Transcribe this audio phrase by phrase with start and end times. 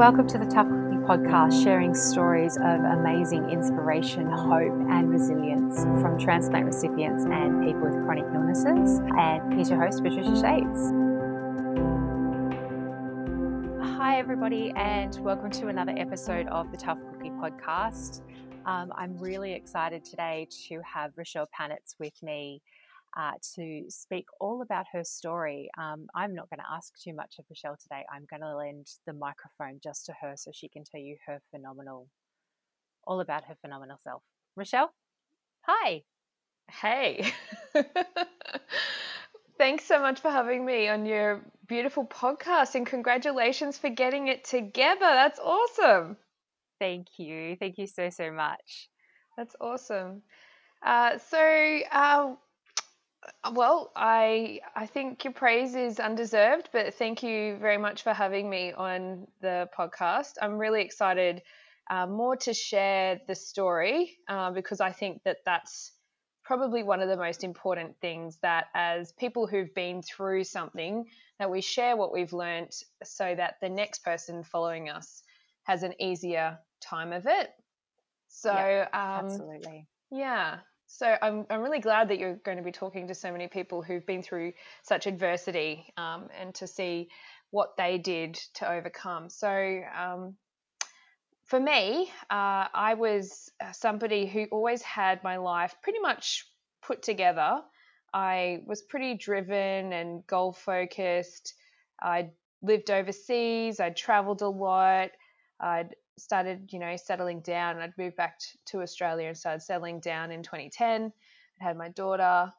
[0.00, 6.18] welcome to the Tough Cookie Podcast, sharing stories of amazing inspiration, hope, and resilience from
[6.18, 8.98] transplant recipients and people with chronic illnesses.
[9.18, 10.90] And here's your host, Patricia Shades.
[13.98, 18.22] Hi, everybody, and welcome to another episode of the Tough Cookie Podcast.
[18.64, 22.62] Um, I'm really excited today to have Rachelle Panitz with me
[23.16, 25.70] uh, to speak all about her story.
[25.78, 28.04] Um, I'm not going to ask too much of Michelle today.
[28.14, 31.40] I'm going to lend the microphone just to her so she can tell you her
[31.50, 32.08] phenomenal,
[33.06, 34.22] all about her phenomenal self.
[34.56, 34.92] Michelle,
[35.62, 36.02] hi.
[36.70, 37.32] Hey.
[39.58, 44.44] Thanks so much for having me on your beautiful podcast and congratulations for getting it
[44.44, 45.00] together.
[45.00, 46.16] That's awesome.
[46.78, 47.56] Thank you.
[47.56, 48.88] Thank you so, so much.
[49.36, 50.22] That's awesome.
[50.84, 52.34] Uh, so, uh,
[53.52, 58.48] well, I I think your praise is undeserved, but thank you very much for having
[58.48, 60.32] me on the podcast.
[60.40, 61.42] I'm really excited
[61.90, 65.92] uh, more to share the story uh, because I think that that's
[66.44, 71.04] probably one of the most important things that as people who've been through something
[71.38, 72.70] that we share what we've learned
[73.04, 75.22] so that the next person following us
[75.64, 77.50] has an easier time of it.
[78.28, 79.86] So yeah, um, absolutely.
[80.10, 80.58] Yeah.
[80.92, 83.80] So I'm, I'm really glad that you're going to be talking to so many people
[83.80, 84.52] who've been through
[84.82, 87.08] such adversity um, and to see
[87.50, 89.30] what they did to overcome.
[89.30, 90.34] So um,
[91.44, 96.46] for me, uh, I was uh, somebody who always had my life pretty much
[96.82, 97.60] put together.
[98.12, 101.54] I was pretty driven and goal focused.
[102.02, 102.30] I
[102.62, 103.78] lived overseas.
[103.78, 105.10] I traveled a lot.
[105.60, 107.78] I'd started, you know, settling down.
[107.78, 111.12] I'd moved back to Australia and started settling down in 2010.
[111.60, 112.52] I had my daughter,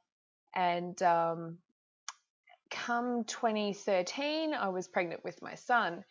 [0.55, 1.57] and um,
[2.69, 6.03] come 2013, I was pregnant with my son.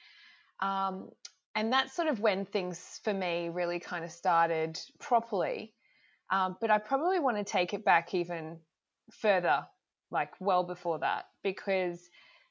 [0.60, 1.10] Um,
[1.54, 5.74] and that's sort of when things for me really kind of started properly.
[6.30, 8.58] Um, but I probably want to take it back even
[9.10, 9.66] further,
[10.10, 12.08] like well before that, because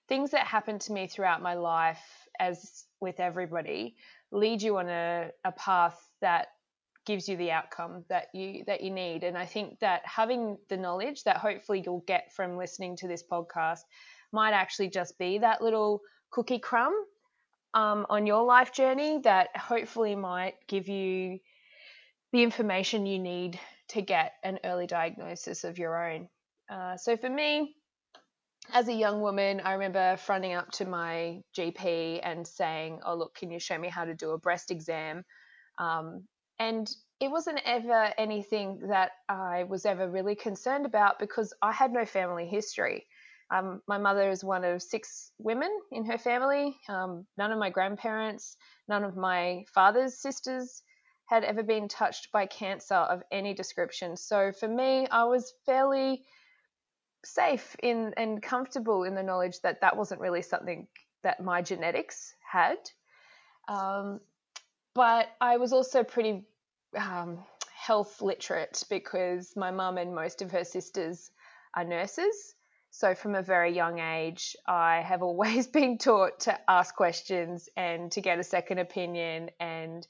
[0.09, 2.03] things that happened to me throughout my life,
[2.39, 3.95] as with everybody,
[4.31, 6.47] lead you on a, a path that
[7.05, 9.23] gives you the outcome that you that you need.
[9.23, 13.23] And i think that having the knowledge that hopefully you'll get from listening to this
[13.23, 13.79] podcast
[14.31, 16.93] might actually just be that little cookie crumb
[17.73, 21.39] um, on your life journey that hopefully might give you
[22.31, 23.59] the information you need
[23.89, 26.29] to get an early diagnosis of your own.
[26.71, 27.75] Uh, so for me
[28.73, 33.35] as a young woman, I remember fronting up to my GP and saying, Oh, look,
[33.35, 35.23] can you show me how to do a breast exam?
[35.77, 36.23] Um,
[36.59, 41.91] and it wasn't ever anything that I was ever really concerned about because I had
[41.91, 43.05] no family history.
[43.51, 46.77] Um, my mother is one of six women in her family.
[46.87, 48.55] Um, none of my grandparents,
[48.87, 50.83] none of my father's sisters
[51.25, 54.17] had ever been touched by cancer of any description.
[54.17, 56.23] So for me, I was fairly
[57.23, 60.87] safe in and comfortable in the knowledge that that wasn't really something
[61.23, 62.77] that my genetics had.
[63.67, 64.19] Um,
[64.95, 66.43] but I was also pretty
[66.97, 67.39] um,
[67.73, 71.31] health literate because my mum and most of her sisters
[71.75, 72.55] are nurses.
[72.91, 78.11] So from a very young age, I have always been taught to ask questions and
[78.13, 80.05] to get a second opinion and,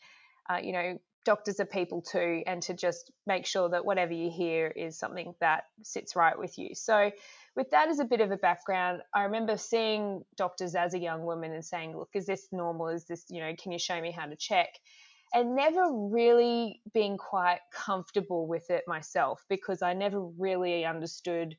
[0.49, 4.31] uh, you know, doctors are people too, and to just make sure that whatever you
[4.31, 6.73] hear is something that sits right with you.
[6.73, 7.11] So,
[7.55, 11.23] with that as a bit of a background, I remember seeing doctors as a young
[11.23, 12.87] woman and saying, Look, is this normal?
[12.89, 14.69] Is this, you know, can you show me how to check?
[15.33, 21.55] And never really being quite comfortable with it myself because I never really understood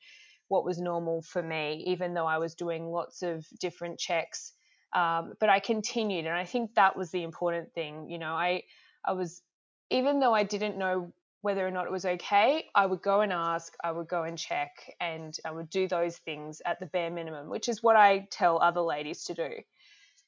[0.49, 4.53] what was normal for me, even though I was doing lots of different checks.
[4.93, 8.11] Um, but I continued, and I think that was the important thing.
[8.11, 8.65] You know, I
[9.07, 9.43] I was
[9.91, 11.13] even though I didn't know
[11.43, 14.39] whether or not it was okay, I would go and ask, I would go and
[14.39, 14.71] check,
[15.01, 18.61] and I would do those things at the bare minimum, which is what I tell
[18.61, 19.51] other ladies to do.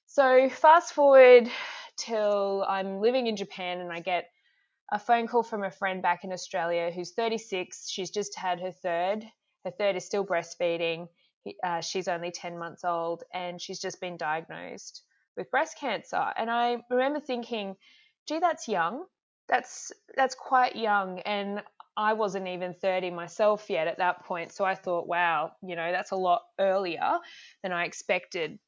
[0.06, 1.50] So, fast forward
[1.96, 4.30] till I'm living in Japan and I get
[4.90, 7.88] a phone call from a friend back in Australia who's 36.
[7.88, 9.24] She's just had her third.
[9.64, 11.08] Her third is still breastfeeding.
[11.64, 15.02] Uh, she's only 10 months old and she's just been diagnosed
[15.36, 16.32] with breast cancer.
[16.36, 17.76] And I remember thinking,
[18.28, 19.04] gee, that's young
[19.52, 21.62] that's that's quite young and
[21.94, 24.50] I wasn't even 30 myself yet at that point.
[24.50, 27.18] So I thought, wow, you know, that's a lot earlier
[27.62, 28.58] than I expected.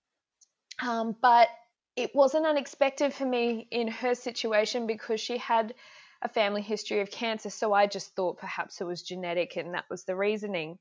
[0.83, 1.49] Um, but
[1.97, 5.73] it wasn't unexpected for me in her situation because she had
[6.21, 7.49] a family history of cancer.
[7.49, 10.79] So I just thought perhaps it was genetic and that was the reasoning.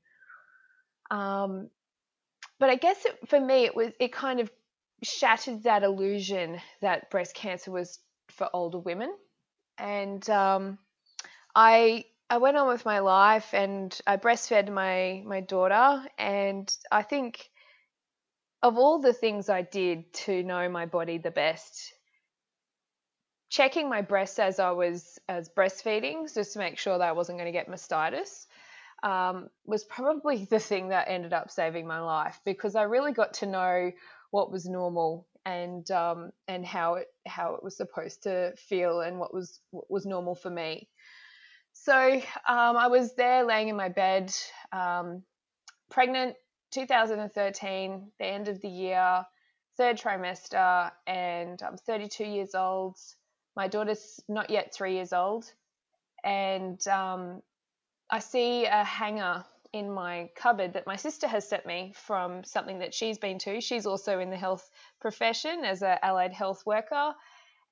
[1.10, 1.70] Um,
[2.60, 4.50] but I guess it, for me, it was, it kind of
[5.02, 9.10] shattered that illusion that breast cancer was for older women.
[9.78, 10.78] And um,
[11.54, 17.02] I I went on with my life and I breastfed my my daughter and I
[17.02, 17.50] think
[18.62, 21.92] of all the things I did to know my body the best
[23.50, 27.38] checking my breasts as I was as breastfeeding just to make sure that I wasn't
[27.38, 28.46] going to get mastitis
[29.02, 33.34] um, was probably the thing that ended up saving my life because I really got
[33.34, 33.92] to know
[34.30, 39.18] what was normal and um, and how it how it was supposed to feel and
[39.18, 40.88] what was what was normal for me.
[41.72, 42.14] So
[42.48, 44.32] um, I was there laying in my bed,
[44.72, 45.22] um,
[45.90, 46.36] pregnant,
[46.72, 49.24] 2013, the end of the year,
[49.76, 52.96] third trimester, and I'm 32 years old.
[53.56, 55.44] My daughter's not yet three years old,
[56.22, 57.42] and um,
[58.10, 62.78] I see a hanger in my cupboard that my sister has sent me from something
[62.78, 63.60] that she's been to.
[63.60, 67.12] She's also in the health profession as an allied health worker,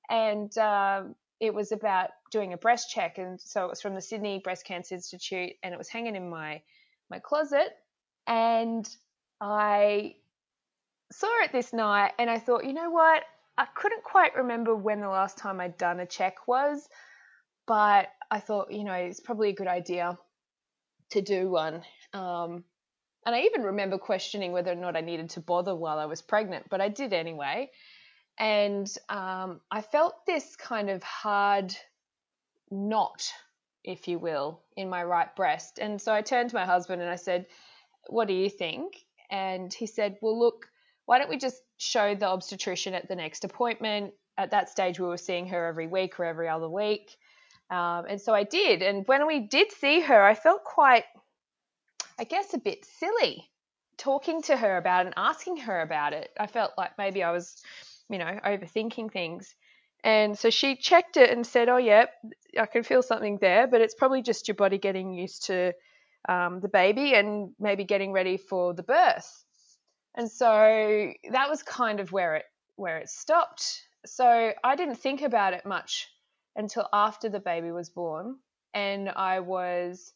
[0.09, 4.01] and um, it was about doing a breast check, and so it was from the
[4.01, 6.61] Sydney Breast Cancer Institute, and it was hanging in my
[7.09, 7.73] my closet,
[8.27, 8.85] and
[9.39, 10.15] I
[11.09, 13.23] saw it this night, and I thought, you know what?
[13.57, 16.85] I couldn't quite remember when the last time I'd done a check was,
[17.65, 20.17] but I thought, you know, it's probably a good idea
[21.13, 21.83] to do one.
[22.13, 22.63] Um,
[23.25, 26.21] and I even remember questioning whether or not I needed to bother while I was
[26.21, 27.71] pregnant, but I did anyway.
[28.37, 31.73] And um, I felt this kind of hard
[32.69, 33.31] knot,
[33.83, 35.79] if you will, in my right breast.
[35.79, 37.45] And so I turned to my husband and I said,
[38.07, 38.93] What do you think?
[39.29, 40.67] And he said, Well, look,
[41.05, 44.13] why don't we just show the obstetrician at the next appointment?
[44.37, 47.15] At that stage, we were seeing her every week or every other week.
[47.73, 48.81] Um, and so I did.
[48.81, 51.05] And when we did see her, I felt quite,
[52.19, 53.49] I guess, a bit silly
[53.97, 56.29] talking to her about and asking her about it.
[56.39, 57.61] I felt like maybe I was
[58.09, 59.55] you know, overthinking things.
[60.03, 62.05] And so she checked it and said, "Oh, yeah,
[62.59, 65.73] I can feel something there, but it's probably just your body getting used to
[66.27, 69.43] um, the baby and maybe getting ready for the birth."
[70.15, 73.81] And so that was kind of where it where it stopped.
[74.05, 76.09] So I didn't think about it much
[76.55, 78.37] until after the baby was born,
[78.73, 80.13] and I was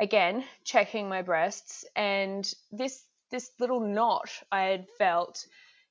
[0.00, 5.46] again checking my breasts, and this this little knot I had felt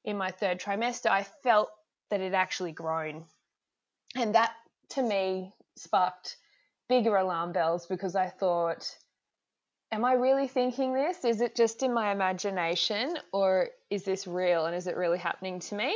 [0.06, 1.70] in my third trimester, I felt
[2.10, 3.26] that it actually grown.
[4.16, 4.54] And that
[4.90, 6.38] to me sparked
[6.88, 8.96] bigger alarm bells because I thought,
[9.92, 11.26] am I really thinking this?
[11.26, 15.60] Is it just in my imagination or is this real and is it really happening
[15.62, 15.96] to me?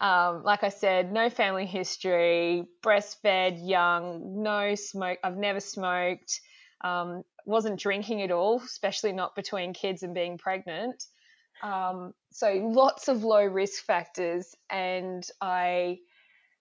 [0.00, 5.18] Um, like I said, no family history, breastfed, young, no smoke.
[5.24, 6.40] I've never smoked,
[6.82, 11.04] um, wasn't drinking at all, especially not between kids and being pregnant.
[11.62, 15.98] Um, so lots of low risk factors, and I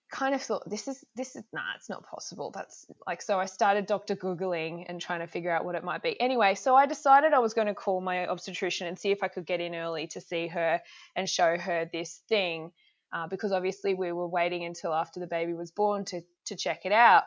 [0.09, 2.51] kind of thought this is this is nah, it's not possible.
[2.55, 4.15] That's like so I started Dr.
[4.15, 6.19] Googling and trying to figure out what it might be.
[6.19, 9.27] Anyway, so I decided I was going to call my obstetrician and see if I
[9.27, 10.81] could get in early to see her
[11.15, 12.71] and show her this thing.
[13.11, 16.85] Uh, because obviously we were waiting until after the baby was born to to check
[16.85, 17.23] it out.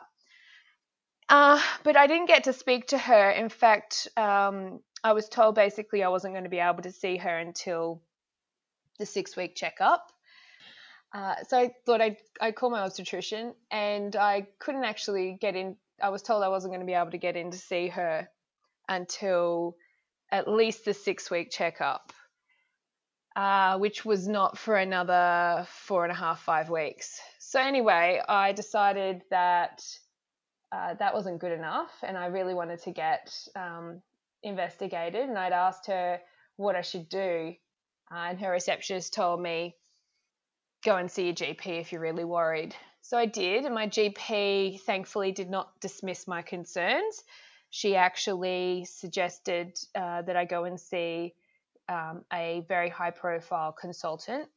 [1.27, 3.31] Uh, but I didn't get to speak to her.
[3.31, 7.17] In fact, um, I was told basically I wasn't going to be able to see
[7.17, 8.01] her until
[8.99, 10.11] the six week checkup.
[11.13, 15.75] Uh, so I thought I'd, I'd call my obstetrician, and I couldn't actually get in.
[16.01, 18.29] I was told I wasn't going to be able to get in to see her
[18.87, 19.75] until
[20.31, 22.13] at least the six week checkup,
[23.35, 27.19] uh, which was not for another four and a half, five weeks.
[27.39, 29.83] So, anyway, I decided that
[30.71, 34.01] uh, that wasn't good enough, and I really wanted to get um,
[34.43, 35.27] investigated.
[35.27, 36.19] And I'd asked her
[36.57, 37.53] what I should do,
[38.11, 39.75] uh, and her receptionist told me,
[40.83, 44.81] "Go and see your GP if you're really worried." So I did, and my GP
[44.81, 47.23] thankfully did not dismiss my concerns.
[47.69, 51.33] She actually suggested uh, that I go and see
[51.89, 54.47] um, a very high profile consultant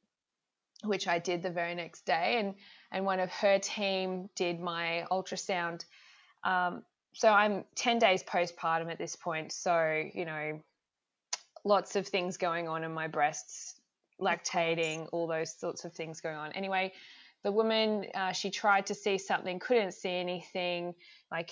[0.82, 2.54] which I did the very next day, and
[2.92, 5.84] and one of her team did my ultrasound
[6.44, 6.82] um,
[7.14, 9.52] so I'm 10 days postpartum at this point.
[9.52, 10.60] So, you know,
[11.64, 13.80] lots of things going on in my breasts,
[14.20, 16.52] lactating, all those sorts of things going on.
[16.52, 16.92] Anyway,
[17.44, 20.94] the woman, uh, she tried to see something, couldn't see anything.
[21.30, 21.50] Like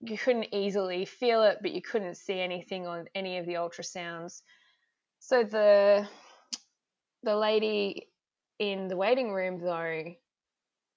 [0.00, 4.42] you couldn't easily feel it, but you couldn't see anything on any of the ultrasounds.
[5.20, 6.08] So the
[7.22, 8.08] the lady
[8.58, 10.14] in the waiting room, though,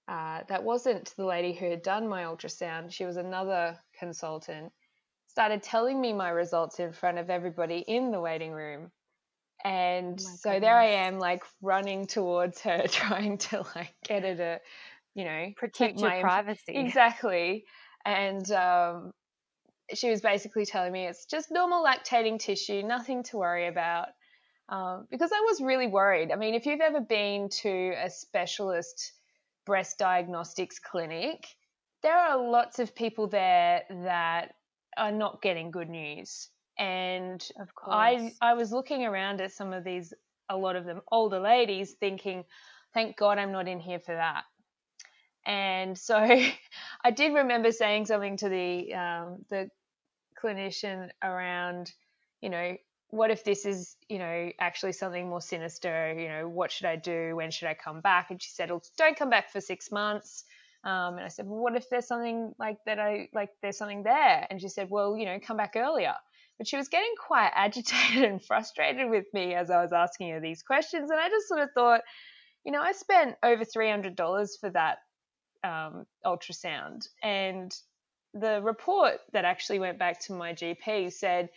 [0.08, 2.92] uh, that wasn't the lady who had done my ultrasound.
[2.94, 4.74] She was another consultant.
[5.27, 8.92] Started telling me my results in front of everybody in the waiting room.
[9.63, 14.36] And Oh so there I am, like running towards her, trying to like get her
[14.36, 14.62] to,
[15.15, 16.74] you know, Protect my privacy.
[16.74, 17.65] exactly.
[18.06, 19.13] And um,
[19.97, 24.09] she was basically telling me it's just normal lactating tissue, nothing to worry about.
[24.69, 26.31] Um, because I was really worried.
[26.31, 29.13] I mean, if you've ever been to a specialist
[29.65, 31.45] breast diagnostics clinic,
[32.01, 34.55] there are lots of people there that
[34.97, 36.50] are not getting good news.
[36.77, 38.33] And Of I course.
[38.41, 40.13] I was looking around at some of these
[40.50, 42.43] a lot of them older ladies thinking,
[42.93, 44.43] thank God I'm not in here for that.
[45.45, 46.15] And so
[47.03, 49.69] I did remember saying something to the um, the
[50.43, 51.91] clinician around,
[52.41, 52.75] you know,
[53.09, 56.15] what if this is, you know, actually something more sinister?
[56.17, 57.35] You know, what should I do?
[57.35, 58.31] When should I come back?
[58.31, 60.45] And she said, well, don't come back for six months.
[60.83, 63.00] Um, and I said, well, what if there's something like that?
[63.00, 64.45] I like there's something there.
[64.50, 66.13] And she said, well, you know, come back earlier.
[66.57, 70.41] But she was getting quite agitated and frustrated with me as I was asking her
[70.41, 71.09] these questions.
[71.09, 72.01] And I just sort of thought,
[72.65, 74.97] you know, I spent over $300 for that
[75.63, 77.07] um, ultrasound.
[77.21, 77.73] And
[78.33, 81.49] the report that actually went back to my GP said,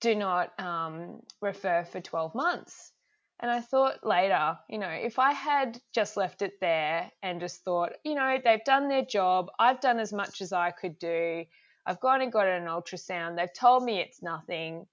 [0.00, 2.92] do not um, refer for 12 months.
[3.40, 7.64] And I thought later, you know, if I had just left it there and just
[7.64, 11.44] thought, you know, they've done their job, I've done as much as I could do,
[11.84, 14.86] I've gone and got an ultrasound, they've told me it's nothing,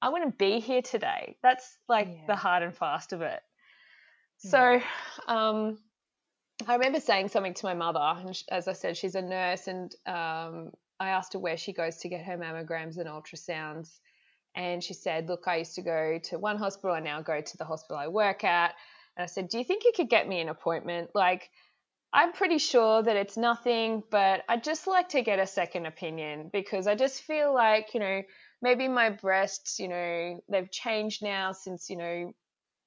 [0.00, 1.36] I wouldn't be here today.
[1.42, 2.26] That's like Yeah.
[2.28, 3.42] the hard and fast of it.
[4.44, 4.50] Yeah.
[4.50, 4.82] So,
[5.26, 5.78] um,
[6.66, 9.94] I remember saying something to my mother, and as I said, she's a nurse, and
[10.06, 14.00] um, I asked her where she goes to get her mammograms and ultrasounds,
[14.54, 17.56] and she said, "Look, I used to go to one hospital, I now go to
[17.56, 18.74] the hospital I work at."
[19.16, 21.10] And I said, "Do you think you could get me an appointment?
[21.14, 21.48] Like,
[22.12, 26.50] I'm pretty sure that it's nothing, but I'd just like to get a second opinion
[26.52, 28.22] because I just feel like, you know,
[28.62, 32.32] maybe my breasts, you know, they've changed now since, you know,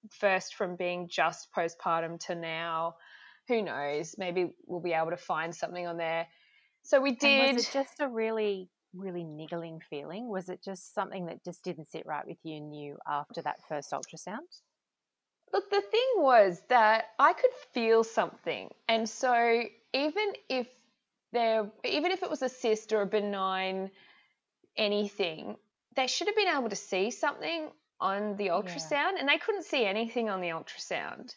[0.10, 2.96] first from being just postpartum to now.
[3.52, 4.16] Who knows?
[4.18, 6.26] Maybe we'll be able to find something on there.
[6.84, 7.56] So we And did.
[7.56, 10.30] was it just a really, really niggling feeling?
[10.30, 13.58] Was it just something that just didn't sit right with you and you after that
[13.68, 14.48] first ultrasound?
[15.52, 18.70] Look, the thing was that I could feel something.
[18.88, 20.68] And so even if
[21.34, 23.92] there even if it was a cyst or a benign
[24.78, 25.58] anything,
[25.98, 29.86] they should have been able to see something on the ultrasound and they couldn't see
[29.86, 31.36] anything on the ultrasound.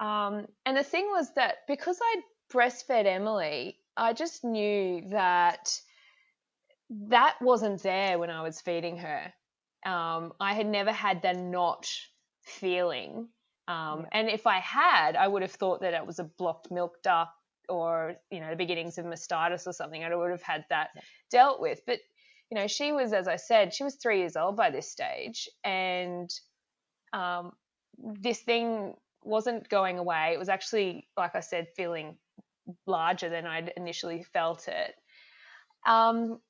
[0.00, 2.20] Um, and the thing was that because I
[2.52, 5.80] breastfed Emily, I just knew that
[6.90, 9.32] that wasn't there when I was feeding her.
[9.84, 11.86] Um, I had never had that not
[12.42, 13.28] feeling.
[13.68, 14.08] Um, Yeah.
[14.12, 17.32] And if I had, I would have thought that it was a blocked milk duct
[17.68, 20.04] or, you know, the beginnings of mastitis or something.
[20.04, 21.02] I would have had that Yeah.
[21.30, 21.80] dealt with.
[21.86, 22.00] But,
[22.50, 25.48] you know, she was, as I said, she was three years old by this stage.
[25.64, 26.30] And
[27.12, 27.52] um,
[27.98, 28.94] this thing
[29.26, 30.30] wasn't going away.
[30.32, 32.16] It was actually, like I said, feeling
[32.86, 34.94] larger than I'd initially felt it.
[35.86, 36.40] Um,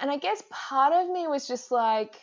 [0.00, 2.16] and I guess part of me was just like,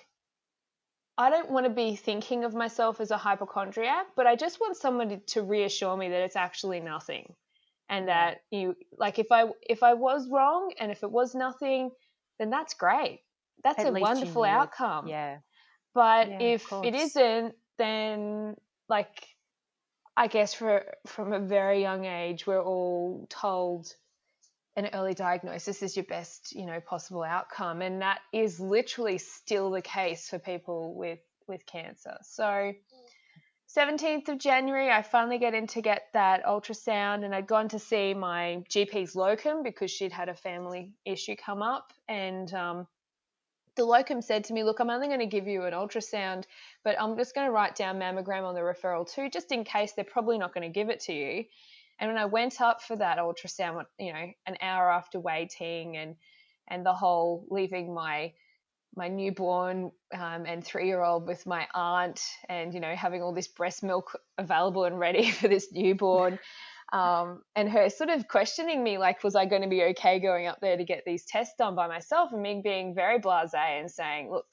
[1.18, 4.78] I don't want to be thinking of myself as a hypochondriac, but I just want
[4.78, 7.34] somebody to reassure me that it's actually nothing.
[7.88, 11.92] And that you like if I if I was wrong and if it was nothing,
[12.40, 13.20] then that's great.
[13.64, 15.08] That's At a wonderful outcome.
[15.08, 15.38] Yeah.
[15.94, 18.56] But Yeah, if it isn't, then
[18.90, 19.28] like
[20.18, 23.94] I guess for from a very young age we're all told
[24.78, 27.82] an early diagnosis is your best, you know, possible outcome.
[27.82, 32.18] And that is literally still the case for people with with cancer.
[32.24, 32.74] So
[33.76, 37.80] 17th of January, I finally get in to get that ultrasound, and I'd gone to
[37.80, 42.88] see my GP's locum because she'd had a family issue come up, and um,
[43.76, 46.46] the locum said to me, "Look, I'm only going to give you an ultrasound,
[46.84, 49.94] but I'm just going to write down mammogram on the referral too, just in case
[49.94, 51.46] they're probably not going to give it to you."
[52.00, 56.16] And when I went up for that ultrasound, you know, an hour after waiting and
[56.68, 58.34] and the whole leaving my
[58.96, 63.34] my newborn um, and three year old with my aunt and you know having all
[63.34, 66.40] this breast milk available and ready for this newborn
[66.96, 70.48] um, and her sort of questioning me like was i going to be okay going
[70.48, 72.32] up there to get these tests done by myself?
[72.32, 74.46] And me being very blasé and saying look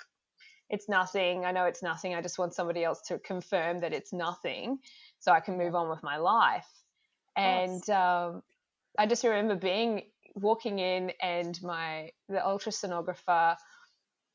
[0.69, 1.45] it's nothing.
[1.45, 2.15] I know it's nothing.
[2.15, 4.79] I just want somebody else to confirm that it's nothing
[5.19, 6.69] so i can move on with my life.
[7.37, 8.43] And um,
[8.99, 10.03] i just remember being
[10.35, 13.57] walking in and my the ultrasonographer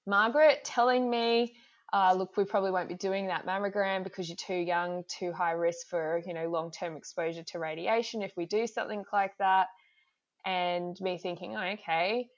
[0.08, 1.56] Margaret telling me,
[1.94, 5.52] uh, look, we probably won't be doing that mammogram because you're too young, too high
[5.52, 9.68] risk for, you know, long-term exposure to radiation if we do something like that.
[10.46, 12.30] And me thinking, oh, okay.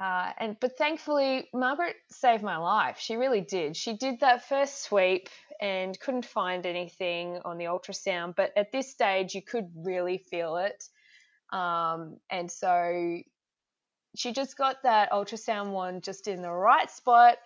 [0.00, 2.98] Uh, and but thankfully, Margaret saved my life.
[2.98, 3.76] She really did.
[3.76, 5.28] She did that first sweep
[5.60, 8.34] and couldn't find anything on the ultrasound.
[8.34, 10.82] But at this stage, you could really feel it.
[11.52, 13.18] Um, and so
[14.16, 17.36] she just got that ultrasound one just in the right spot.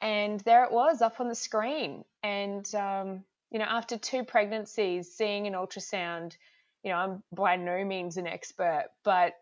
[0.00, 2.04] And there it was up on the screen.
[2.22, 6.36] And, um, you know, after two pregnancies, seeing an ultrasound,
[6.82, 9.34] you know, I'm by no means an expert, but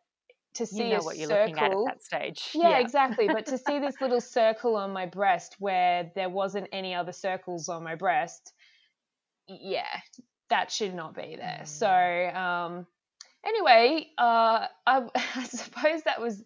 [0.54, 2.50] to see you know a what you're circle, looking at at that stage.
[2.54, 3.28] yeah, exactly.
[3.28, 7.68] But to see this little circle on my breast where there wasn't any other circles
[7.68, 8.52] on my breast,
[9.46, 10.00] yeah,
[10.50, 11.60] that should not be there.
[11.62, 11.66] Mm.
[11.66, 12.86] So, um,
[13.44, 15.02] anyway, uh, I,
[15.36, 16.42] I suppose that was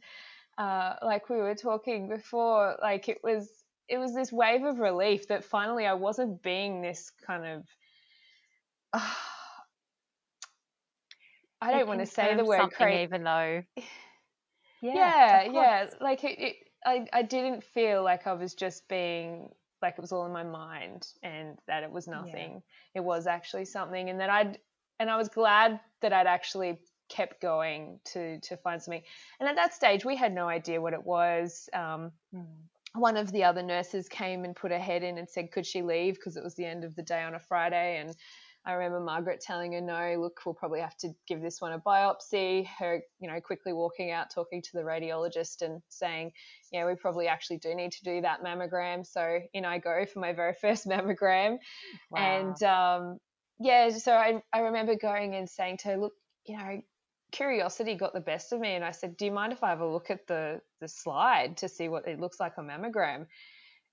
[0.59, 2.77] uh, like we were talking before.
[2.81, 3.49] Like it was,
[3.93, 7.65] it was this wave of relief that finally I wasn't being this kind of.
[8.93, 9.01] Uh,
[11.61, 13.05] I don't It want to say the word crazy.
[13.05, 13.63] even though.
[14.85, 15.91] Yeah, yeah, yeah.
[16.01, 19.49] Like it, it, I, I didn't feel like I was just being
[19.81, 22.63] like it was all in my mind and that it was nothing.
[22.97, 24.59] It was actually something, and that I'd
[24.99, 29.03] and I was glad that I'd actually kept going to to find something.
[29.39, 31.69] And at that stage, we had no idea what it was.
[31.73, 32.47] Um, Mm.
[32.95, 35.83] One of the other nurses came and put her head in and said, could she
[35.83, 38.15] leave because it was the end of the day on a Friday and.
[38.65, 41.81] I remember Margaret telling her, no, look, we'll probably have to give this one a
[41.81, 42.65] biopsy.
[42.79, 46.31] Her, you know, quickly walking out, talking to the radiologist and saying,
[46.71, 49.05] yeah, we probably actually do need to do that mammogram.
[49.05, 51.59] So in I go for my very first mammogram.
[52.11, 52.21] Wow.
[52.21, 53.19] And um,
[53.59, 56.13] yeah, so I, I remember going and saying to her, look,
[56.47, 56.81] you know,
[57.33, 58.75] curiosity got the best of me.
[58.75, 61.57] And I said, do you mind if I have a look at the, the slide
[61.59, 63.27] to see what it looks like on mammogram?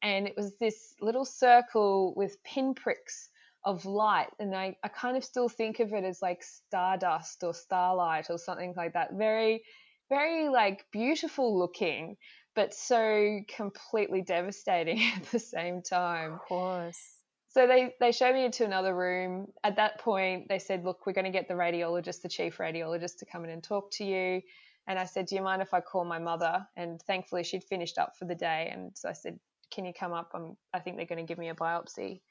[0.01, 3.29] And it was this little circle with pinpricks
[3.65, 7.53] of light and I, I kind of still think of it as like stardust or
[7.53, 9.63] starlight or something like that very
[10.07, 12.15] very like beautiful looking
[12.55, 17.18] but so completely devastating at the same time of course.
[17.49, 19.47] So they they showed me into another room.
[19.63, 23.17] At that point they said look we're going to get the radiologist the chief radiologist
[23.19, 24.41] to come in and talk to you.
[24.87, 26.65] And i said do you mind if i call my mother?
[26.77, 28.69] And thankfully she'd finished up for the day.
[28.71, 29.39] And so i said
[29.71, 30.31] can you come up?
[30.33, 32.21] I'm, i think they're going to give me a biopsy.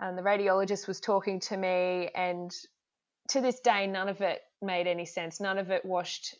[0.00, 2.10] And the radiologist was talking to me.
[2.14, 2.52] And
[3.28, 5.40] to this day none of it made any sense.
[5.40, 6.36] None of it washed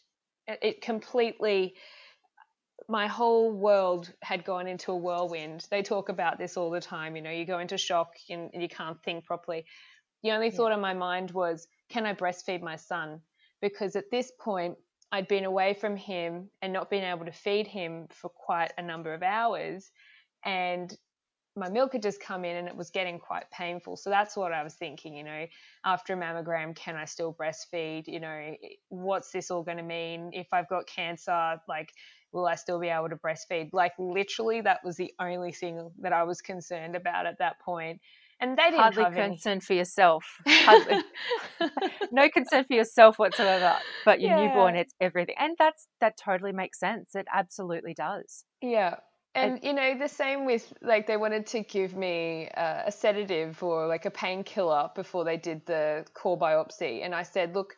[0.48, 1.74] it completely
[2.88, 7.16] my whole world had gone into a whirlwind they talk about this all the time
[7.16, 9.64] you know you go into shock and, you can't think properly
[10.22, 10.52] the only Yeah.
[10.52, 13.20] thought on my mind was can i breastfeed my son
[13.60, 14.76] because at this point
[15.12, 18.82] i'd been away from him and not been able to feed him for quite a
[18.82, 19.90] number of hours
[20.44, 20.96] and
[21.56, 23.96] my milk had just come in and it was getting quite painful.
[23.96, 25.46] So that's what I was thinking, you know,
[25.84, 28.04] after a mammogram, can I still breastfeed?
[28.06, 28.54] You know,
[28.88, 30.30] what's this all going to mean?
[30.32, 31.90] If I've got cancer, like,
[32.32, 33.70] will I still be able to breastfeed?
[33.72, 38.00] Like, literally, that was the only thing that I was concerned about at that point.
[38.40, 39.28] And they didn't Hardly have any.
[39.30, 40.24] concern for yourself.
[40.46, 41.02] Hardly,
[42.12, 43.76] no concern for yourself whatsoever.
[44.04, 47.16] But your newborn, it's everything, and that's that totally makes sense.
[47.16, 48.44] It absolutely does.
[48.62, 48.96] Yeah.
[49.34, 53.62] And you know the same with like they wanted to give me uh, a sedative
[53.62, 57.74] or like a painkiller before they did the core biopsy, and I said, look,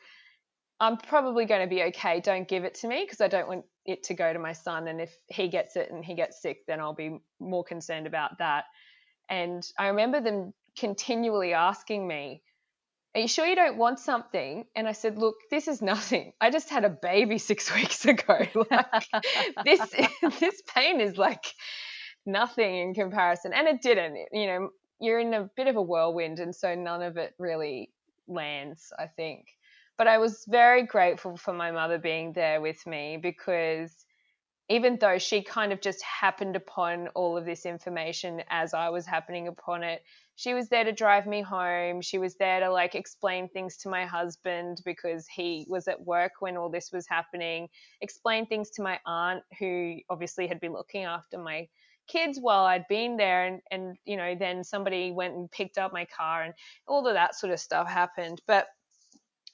[0.78, 2.20] I'm probably going to be okay.
[2.20, 4.88] Don't give it to me because I don't want it to go to my son,
[4.88, 8.38] and if he gets it and he gets sick, then I'll be more concerned about
[8.38, 8.64] that.
[9.28, 12.42] And I remember them continually asking me,
[13.14, 14.64] are you sure you don't want something?
[14.76, 16.32] And I said, look, this is nothing.
[16.40, 18.38] I just had a baby six weeks ago.
[18.70, 19.08] Like
[19.64, 19.80] this,
[20.40, 21.44] this pain is like
[22.24, 23.52] nothing in comparison.
[23.52, 24.16] And it didn't.
[24.32, 24.68] You know,
[25.00, 27.90] you're in a bit of a whirlwind, and so none of it really
[28.28, 28.92] lands.
[28.98, 29.46] I think.
[30.00, 34.06] But I was very grateful for my mother being there with me because
[34.70, 39.04] even though she kind of just happened upon all of this information as I was
[39.04, 40.02] happening upon it,
[40.36, 42.00] she was there to drive me home.
[42.00, 46.32] She was there to like explain things to my husband because he was at work
[46.40, 47.68] when all this was happening,
[48.00, 51.68] explain things to my aunt who obviously had been looking after my
[52.08, 55.92] kids while I'd been there and and you know then somebody went and picked up
[55.92, 56.54] my car and
[56.88, 58.40] all of that sort of stuff happened.
[58.46, 58.66] But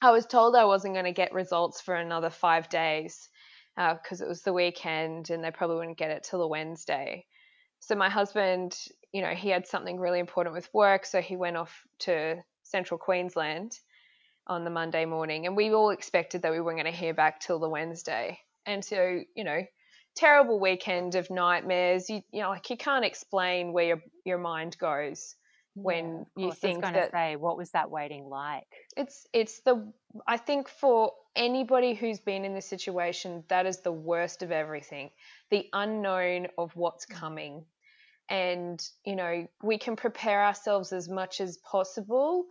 [0.01, 3.29] I was told I wasn't going to get results for another 5 days
[3.75, 7.25] because uh, it was the weekend and they probably wouldn't get it till the Wednesday.
[7.79, 8.77] So my husband,
[9.11, 12.97] you know, he had something really important with work, so he went off to central
[12.97, 13.77] Queensland
[14.47, 17.39] on the Monday morning, and we all expected that we weren't going to hear back
[17.39, 18.39] till the Wednesday.
[18.65, 19.61] And so, you know,
[20.15, 22.09] terrible weekend of nightmares.
[22.09, 25.35] You, you know, like you can't explain where your your mind goes
[25.83, 28.67] when yeah, you think I was that say, what was that waiting like?
[28.95, 29.91] it's it's the
[30.27, 35.11] I think for anybody who's been in this situation, that is the worst of everything.
[35.51, 37.15] The unknown of what's Mm.
[37.15, 37.65] coming.
[38.29, 42.45] And, you know, we can prepare ourselves as much as possible.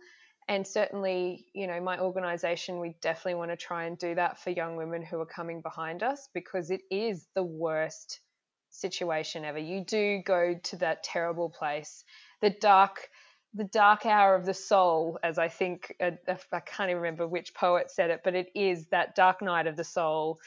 [0.47, 4.49] And certainly, you know, my organization, we definitely want to try and do that for
[4.51, 8.21] young women who are coming behind us because it is the worst
[8.69, 9.59] situation ever.
[9.59, 12.03] You do go to that terrible place,
[12.41, 13.09] the dark
[13.57, 16.11] the dark hour of the soul, as I think uh,
[16.51, 19.75] I can't even remember which poet said it, but it is that dark night of
[19.75, 20.39] the soul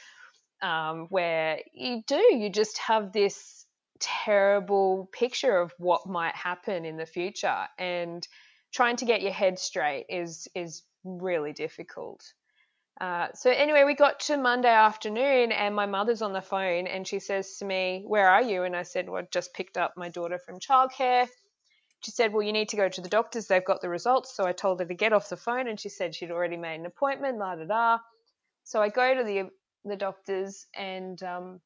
[0.61, 3.65] um, where you do you just have this
[3.99, 8.27] terrible picture of what might happen in the future, and
[8.73, 12.21] trying to get your head straight is is really difficult.
[12.99, 17.07] Uh, so anyway, we got to Monday afternoon, and my mother's on the phone, and
[17.07, 19.93] she says to me, "Where are you?" And I said, "Well, I just picked up
[19.97, 21.27] my daughter from childcare."
[22.01, 23.47] She said, "Well, you need to go to the doctors.
[23.47, 25.89] They've got the results." So I told her to get off the phone, and she
[25.89, 27.37] said she'd already made an appointment.
[27.37, 27.97] La da da.
[28.63, 29.49] So I go to the
[29.85, 31.61] the doctors, and um,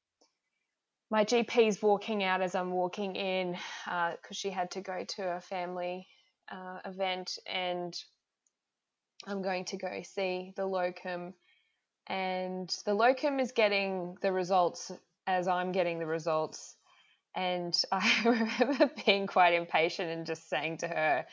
[1.09, 3.53] my GP's walking out as I'm walking in
[3.85, 6.07] because uh, she had to go to a family
[6.51, 7.95] uh, event, and
[9.27, 11.33] I'm going to go see the locum,
[12.07, 14.91] and the locum is getting the results
[15.27, 16.75] as I'm getting the results.
[17.35, 21.25] And I remember being quite impatient and just saying to her,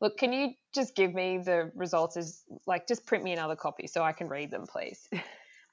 [0.00, 3.86] Look, can you just give me the results as like just print me another copy
[3.86, 5.08] so I can read them, please?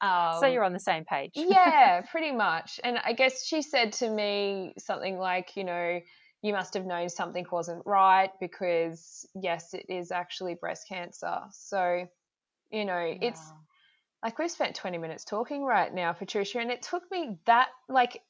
[0.02, 1.32] Um, so you're on the same page.
[1.36, 2.80] yeah, pretty much.
[2.84, 6.00] And I guess she said to me something like, you know,
[6.42, 11.40] you must have known something wasn't right because yes, it is actually breast cancer.
[11.52, 12.08] So,
[12.72, 13.28] you know, yeah.
[13.28, 13.42] it's
[14.24, 18.22] like we've spent 20 minutes talking right now, Patricia, and it took me that like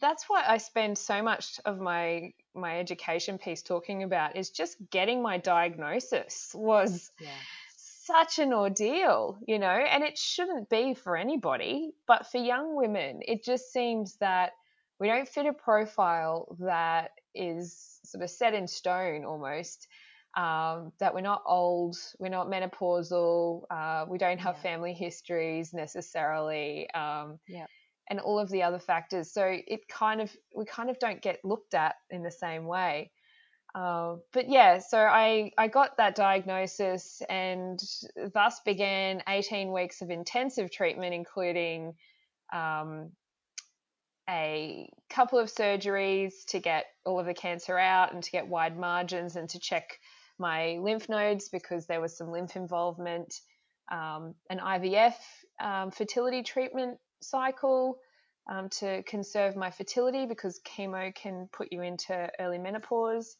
[0.00, 4.76] that's why I spend so much of my my education piece talking about is just
[4.90, 7.28] getting my diagnosis was yeah.
[7.76, 13.20] such an ordeal, you know, and it shouldn't be for anybody, but for young women,
[13.22, 14.52] it just seems that
[14.98, 19.86] we don't fit a profile that is sort of set in stone almost.
[20.36, 24.62] Um, that we're not old, we're not menopausal, uh, we don't have Yeah.
[24.62, 26.88] family histories necessarily.
[26.90, 27.66] Um, Yeah.
[28.10, 29.32] And all of the other factors.
[29.32, 33.12] So it kind of we kind of don't get looked at in the same way.
[33.72, 37.80] Uh, but yeah, so I I got that diagnosis and
[38.34, 41.94] thus began 18 weeks of intensive treatment, including
[42.52, 43.10] um,
[44.28, 48.76] a couple of surgeries to get all of the cancer out and to get wide
[48.76, 50.00] margins and to check
[50.36, 53.40] my lymph nodes because there was some lymph involvement,
[53.92, 55.14] um, an IVF
[55.60, 57.98] um, fertility treatment cycle
[58.50, 63.36] um, to conserve my fertility because chemo can put you into early menopause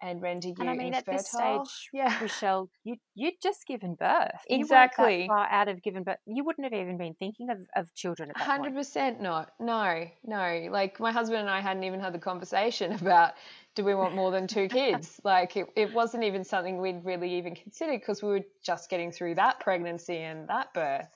[0.00, 0.98] and render you And I mean, infertile.
[1.10, 1.28] at this
[1.66, 4.30] stage, yeah, Rachelle, you you'd just given birth.
[4.48, 5.22] You Exactly.
[5.22, 6.18] that far out of given birth.
[6.26, 8.76] You wouldn't have even been thinking of, of children at that hundred point.
[8.76, 9.50] percent not.
[9.58, 10.68] No, no.
[10.70, 13.32] Like my husband and I hadn't even had the conversation about
[13.74, 15.20] do we want more than two kids.
[15.24, 19.10] like it, it wasn't even something we'd really even considered because we were just getting
[19.12, 21.08] through that pregnancy and that birth.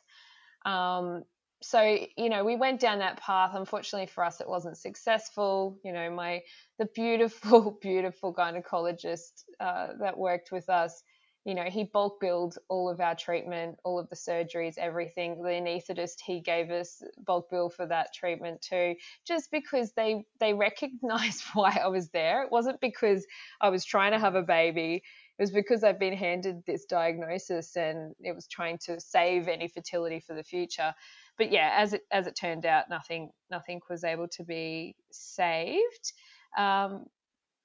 [0.64, 1.24] Um,
[1.62, 3.52] so you know we went down that path.
[3.54, 5.78] Unfortunately for us it wasn't successful.
[5.84, 6.42] You know my
[6.78, 11.02] the beautiful beautiful gynecologist uh, that worked with us
[11.44, 15.42] you know he bulk billed all of our treatment all of the surgeries everything.
[15.42, 18.94] The anesthetist he gave us bulk bill for that treatment too
[19.26, 22.42] just because they they recognized why i was there.
[22.44, 23.26] It wasn't because
[23.60, 25.02] i was trying to have a baby.
[25.38, 29.68] It was because i've been handed this diagnosis and it was trying to save any
[29.68, 30.94] fertility for the future
[31.42, 36.12] but yeah, as it as it turned out, nothing nothing was able to be saved.
[36.56, 37.06] Um,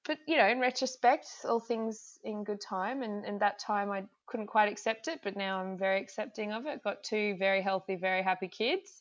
[0.04, 4.02] but you know, in retrospect, all things in good time, and, and that time I
[4.26, 6.82] couldn't quite accept it, but now I'm very accepting of it.
[6.82, 9.00] Got two very healthy, very happy kids,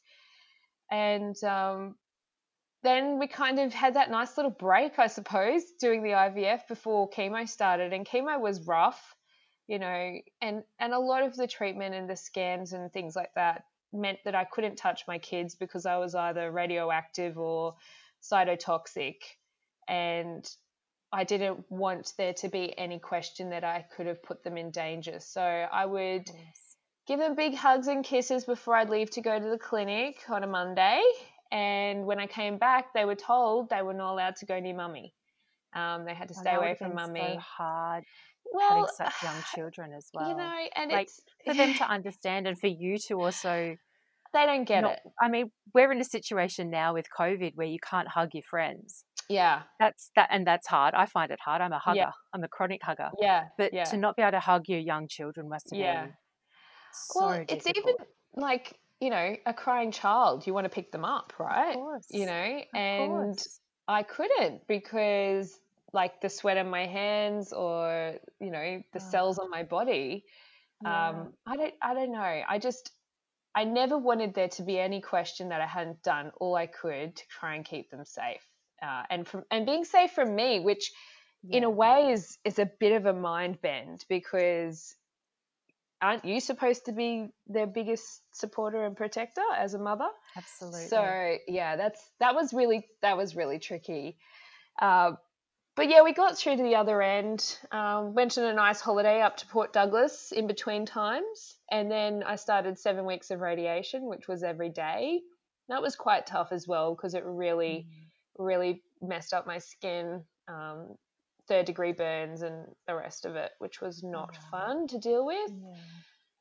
[0.91, 1.95] and um,
[2.83, 7.09] then we kind of had that nice little break, I suppose, doing the IVF before
[7.09, 9.15] chemo started, and chemo was rough,
[9.65, 13.31] you know, and and a lot of the treatment and the scans and things like
[13.33, 17.75] that meant that I couldn't touch my kids because I was either radioactive or
[18.21, 19.15] cytotoxic.
[19.87, 20.47] And
[21.11, 24.71] I didn't want there to be any question that I could have put them in
[24.71, 25.19] danger.
[25.19, 26.75] So I would Yes.
[27.07, 30.43] give them big hugs and kisses before I'd leave to go to the clinic on
[30.43, 31.01] a Monday.
[31.51, 34.75] And when I came back, they were told they were not allowed to go near
[34.75, 35.13] mummy.
[35.73, 37.35] Um, they had to stay away from mummy.
[37.35, 38.03] So hard
[38.53, 40.29] well, having such young children as well.
[40.29, 43.75] you know, and Like, it's for them to understand and for you to also
[44.33, 44.99] they don't get not, it.
[45.21, 49.05] I mean, we're in a situation now with COVID where you can't hug your friends.
[49.29, 49.63] Yeah.
[49.79, 50.93] That's that, and that's hard.
[50.93, 51.61] I find it hard.
[51.61, 51.97] I'm a hugger.
[51.97, 52.11] Yeah.
[52.33, 53.09] I'm a chronic hugger.
[53.19, 53.45] Yeah.
[53.57, 53.85] But yeah.
[53.85, 56.03] to not be able to hug your young children must have Yeah.
[56.05, 56.13] been
[56.93, 57.93] so well, it's even
[58.35, 60.45] like, you know, a crying child.
[60.47, 61.75] You want to pick them up, right?
[61.75, 62.05] course.
[62.09, 63.59] You know, Of and course.
[63.87, 65.57] I couldn't because
[65.93, 69.09] like the sweat on my hands or, you know, the Oh.
[69.11, 70.25] cells on my body.
[70.81, 71.09] Yeah.
[71.09, 72.43] Um, I don't I don't know.
[72.47, 72.91] I just
[73.55, 77.15] I never wanted there to be any question that I hadn't done all I could
[77.15, 78.45] to try and keep them safe.
[78.81, 80.91] Uh, and from and being safe from me, which
[81.49, 84.95] in a way is is a bit of a mind bend because
[86.01, 90.09] aren't you supposed to be their biggest supporter and protector as a mother?
[90.35, 90.87] Absolutely.
[90.87, 94.17] So yeah, that's that was really that was really tricky.
[94.79, 95.13] Uh,
[95.77, 97.57] but yeah, we got through to the other end.
[97.71, 102.23] Um, went on a nice holiday up to Port Douglas in between times, and then
[102.23, 105.21] I started seven weeks of radiation, which was every day.
[105.69, 108.45] That was quite tough as well because it really, Mm.
[108.45, 110.97] really messed up my skin, um,
[111.47, 114.49] third degree burns, and the rest of it, which was not Wow.
[114.51, 115.75] fun to deal with Yeah.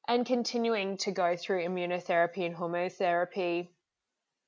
[0.09, 3.70] and continuing to go through immunotherapy and hormone therapy.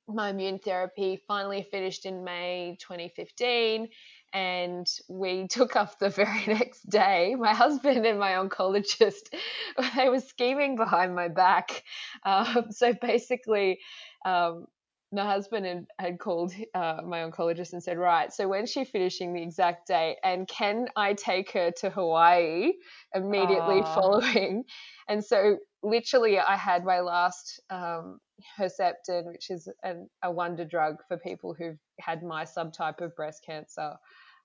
[0.06, 3.90] My immune therapy finally finished in May 2015,
[4.32, 7.34] and we took off the very next day.
[7.38, 9.34] My husband and my oncologist,
[9.96, 11.82] they were scheming behind my back.
[12.24, 13.80] Um, so basically,
[14.24, 14.66] um,
[15.10, 19.32] my husband had, had called uh, my oncologist and said, Right, so when's she finishing
[19.32, 20.16] the exact date?
[20.22, 22.72] And can I take her to Hawaii
[23.14, 24.64] immediately following?
[25.08, 28.18] And so, literally, I had my last um,
[28.58, 33.42] Herceptin, which is an, a wonder drug for people who've had my subtype of breast
[33.46, 33.94] cancer.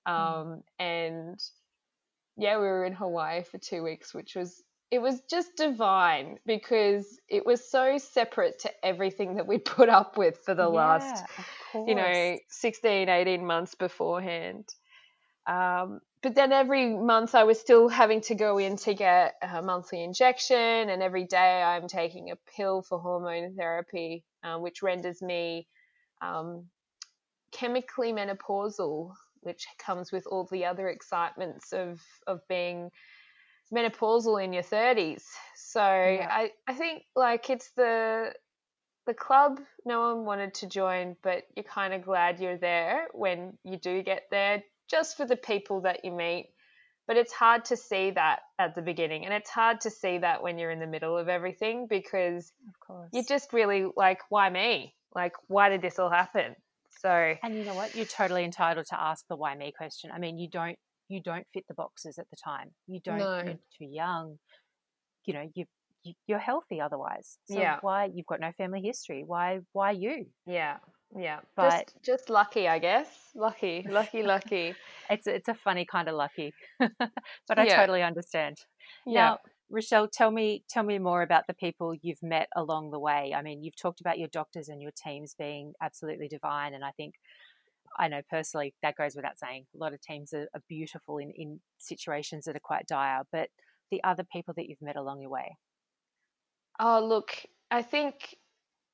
[0.06, 1.40] Um, And
[2.38, 7.20] yeah, we were in Hawaii for two weeks, which was it was just divine because
[7.28, 11.28] it was so separate to everything that we'd put up with for the last Yeah,
[11.38, 11.46] of
[11.88, 12.42] you know course.
[12.50, 14.70] 16 18 months beforehand
[15.48, 19.62] um, but then every month i was still having to go in to get a
[19.62, 20.58] monthly injection
[20.90, 25.68] and every day i'm taking a pill for hormone therapy uh, which renders me
[26.22, 26.66] um,
[27.52, 32.90] chemically menopausal which comes with all the other excitements of of being
[33.74, 35.24] menopausal in your 30s
[35.56, 36.28] so Yeah.
[36.30, 38.34] I, I think like it's the
[39.06, 43.58] the club no one wanted to join but you're kind of glad you're there when
[43.64, 46.50] you do get there just for the people that you meet
[47.06, 50.41] but it's hard to see that at the beginning and it's hard to see that
[50.41, 52.52] when you're in the middle of everything because
[52.89, 56.56] Of you're just really like why me like why did this all happen
[57.02, 57.96] so And you know what?
[57.96, 60.10] You're totally entitled to ask the why me question.
[60.13, 60.78] I mean, you don't
[61.10, 62.72] you don't fit the boxes at the time.
[62.88, 63.19] You don't.
[63.19, 63.41] No.
[63.43, 64.39] You're too young.
[65.26, 65.65] You know, you,
[66.04, 67.38] you you're healthy otherwise.
[67.46, 67.80] So Yeah.
[67.82, 69.24] why you've got no family history?
[69.26, 70.28] Why why you?
[70.46, 70.78] yeah
[71.17, 74.76] yeah But- just just lucky i guess lucky lucky lucky
[75.10, 77.76] It's it's a funny kind of lucky, but I Yeah.
[77.76, 78.58] totally understand.
[79.06, 79.39] yeah Now,
[79.71, 83.34] Rachelle, tell me tell me more about the people you've met along the way.
[83.36, 86.91] I mean, you've talked about your doctors and your teams being absolutely divine, and I
[86.91, 87.15] think
[87.99, 89.65] I know personally that goes without saying.
[89.76, 93.49] A lot of teams are, are beautiful in in situations that are quite dire, but
[93.91, 95.58] the other people that you've met along your way.
[96.80, 97.36] Oh, look,
[97.69, 98.36] I think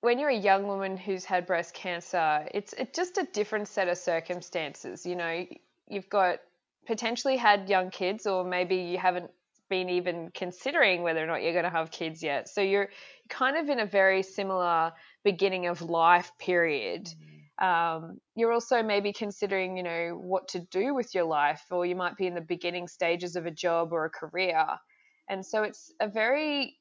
[0.02, 3.88] when you're a young woman who's had breast cancer, it's it's just a different set
[3.88, 5.06] of circumstances.
[5.06, 5.46] You know,
[5.88, 6.40] you've got
[6.88, 9.32] potentially had young kids, or maybe you haven't
[9.70, 12.50] been even considering whether or not you're going to have kids yet.
[12.50, 12.90] So you're
[13.30, 17.08] kind of in a very similar beginning of life period.
[17.60, 21.96] Um, you're also maybe considering, you know, what to do with your life, or you
[21.96, 24.66] might be in the beginning stages of a job or a career.
[25.28, 26.79] And so it's a very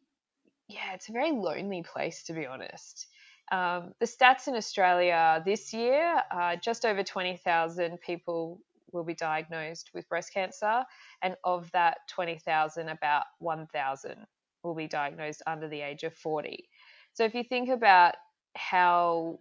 [0.69, 3.07] yeah, it's a very lonely place to be honest.
[3.51, 8.61] Um, the stats in Australia this year, uh, just over 20,000 people
[8.93, 10.85] will be diagnosed with breast cancer,
[11.23, 14.27] and of that 20,000, about 1,000
[14.63, 16.69] will be diagnosed under the age of 40.
[17.15, 18.15] So if you think about
[18.57, 19.41] how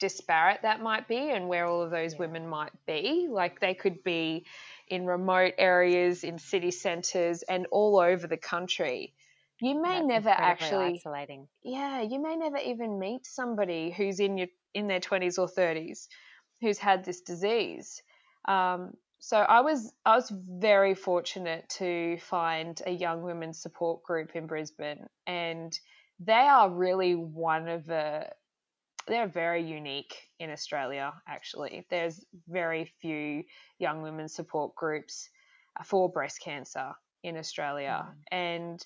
[0.00, 2.18] disparate that might be and where all of those Yeah.
[2.18, 4.46] women might be, like they could be
[4.88, 9.14] in remote areas, in city centres, and all over the country.
[9.60, 11.48] You may That's never actually isolating.
[11.62, 16.08] yeah, you may never even meet somebody who's in your in their twenties or thirties
[16.60, 18.02] who's had this disease.
[18.46, 24.34] Um, so I was I was very fortunate to find a young women's support group
[24.34, 25.72] in Brisbane, and
[26.20, 28.28] they are really one of the
[29.06, 31.12] they're very unique in Australia.
[31.28, 33.44] Actually, there's very few
[33.78, 35.28] young women's support groups
[35.84, 38.84] for breast cancer in Australia, and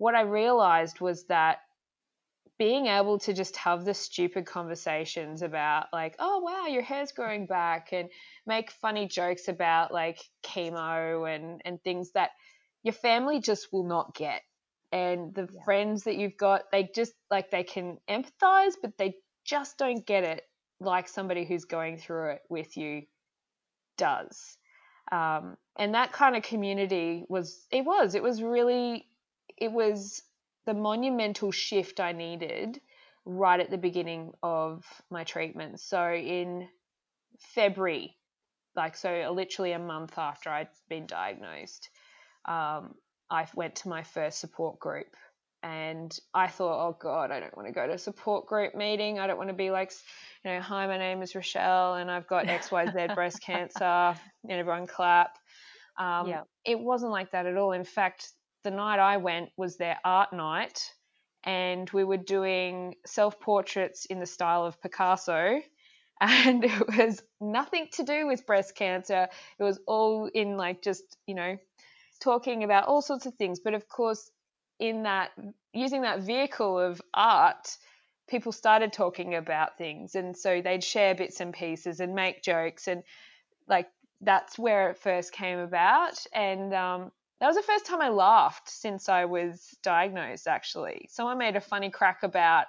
[0.00, 1.58] what I realized was that
[2.58, 7.44] being able to just have the stupid conversations about like oh wow your hair's growing
[7.44, 8.08] back and
[8.46, 12.30] make funny jokes about like chemo and and things that
[12.82, 14.40] your family just will not get
[14.90, 15.64] and the yeah.
[15.64, 20.24] friends that you've got they just like they can empathize but they just don't get
[20.24, 20.42] it
[20.80, 23.02] like somebody who's going through it with you
[23.98, 24.56] does
[25.12, 29.06] um, and that kind of community was it was it was really
[29.60, 30.22] it was
[30.66, 32.80] the monumental shift i needed
[33.24, 36.68] right at the beginning of my treatment so in
[37.38, 38.16] february
[38.76, 41.90] like so literally a month after i'd been diagnosed
[42.46, 42.94] um,
[43.30, 45.14] I went to my first support group
[45.62, 49.18] and I thought, oh God, I don't want to go to a support group meeting.
[49.18, 49.92] I don't want to be like,
[50.44, 54.86] you know, hi, my name is Rachelle and I've got XYZ breast cancer and everyone
[54.86, 55.38] clap.
[55.98, 56.42] Um, yeah.
[56.64, 57.72] It wasn't like that at all.
[57.72, 58.30] In fact,
[58.62, 60.92] the night I went was their art night
[61.44, 65.60] and we were doing self portraits in the style of Picasso.
[66.22, 69.26] And it was nothing to do with breast cancer.
[69.58, 71.56] It was all in like just, you know,
[72.20, 73.58] talking about all sorts of things.
[73.58, 74.30] But of course,
[74.78, 75.30] in that
[75.72, 77.74] using that vehicle of art,
[78.28, 82.86] people started talking about things, and so they'd share bits and pieces and make jokes,
[82.86, 83.02] and
[83.66, 83.88] like
[84.20, 86.22] that's where it first came about.
[86.34, 90.46] And um, that was the first time I laughed since I was diagnosed.
[90.46, 92.66] Actually, someone made a funny crack about.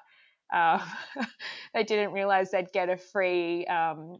[0.51, 0.85] Uh,
[1.73, 4.17] they didn't realize they'd get a free um,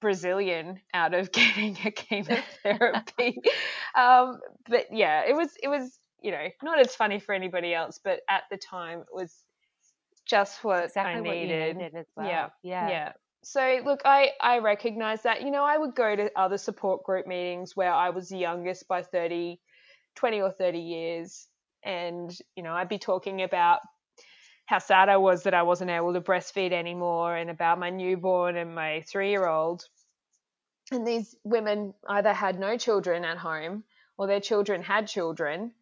[0.00, 3.40] Brazilian out of getting a chemotherapy.
[3.94, 8.00] um, but yeah, it was it was you know not as funny for anybody else,
[8.02, 9.34] but at the time it was
[10.24, 11.76] just what exactly I needed.
[11.76, 12.26] What needed as well.
[12.26, 13.12] Yeah, yeah, yeah.
[13.42, 15.42] So look, I I recognize that.
[15.42, 18.88] You know, I would go to other support group meetings where I was the youngest
[18.88, 19.60] by 30,
[20.16, 21.48] 20 or 30 years,
[21.84, 23.80] and you know, I'd be talking about
[24.66, 28.56] how sad I was that I wasn't able to breastfeed anymore and about my newborn
[28.56, 29.84] and my three year old.
[30.90, 33.84] And these women either had no children at home
[34.18, 35.72] or their children had children.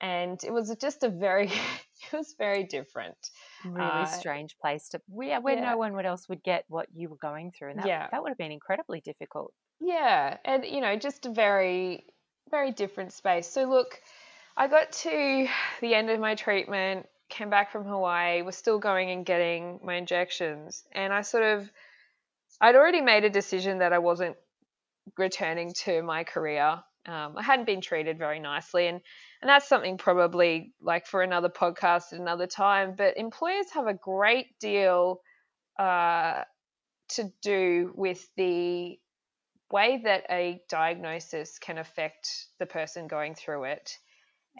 [0.00, 1.46] And it was just a very,
[2.12, 3.16] it was very different.
[3.64, 5.70] Really uh, strange place to, yeah, where yeah.
[5.70, 7.70] no one else would get what you were going through.
[7.70, 8.08] And that, yeah.
[8.10, 9.52] that would have been incredibly difficult.
[9.80, 10.36] Yeah.
[10.44, 12.04] And, you know, just a very,
[12.50, 13.48] very different space.
[13.48, 14.00] So, look,
[14.56, 15.48] I got to
[15.80, 19.94] the end of my treatment came back from Hawaii, was still going and getting my
[19.94, 21.70] injections, and I sort of
[22.60, 24.36] I'd already made a decision that I wasn't
[25.18, 26.80] returning to my career.
[27.06, 29.00] Um, I hadn't been treated very nicely, and
[29.42, 32.94] and that's something probably like for another podcast at another time.
[32.96, 35.20] But employers have a great deal
[35.78, 36.42] uh,
[37.10, 38.98] to do with the
[39.70, 43.98] way that a diagnosis can affect the person going through it,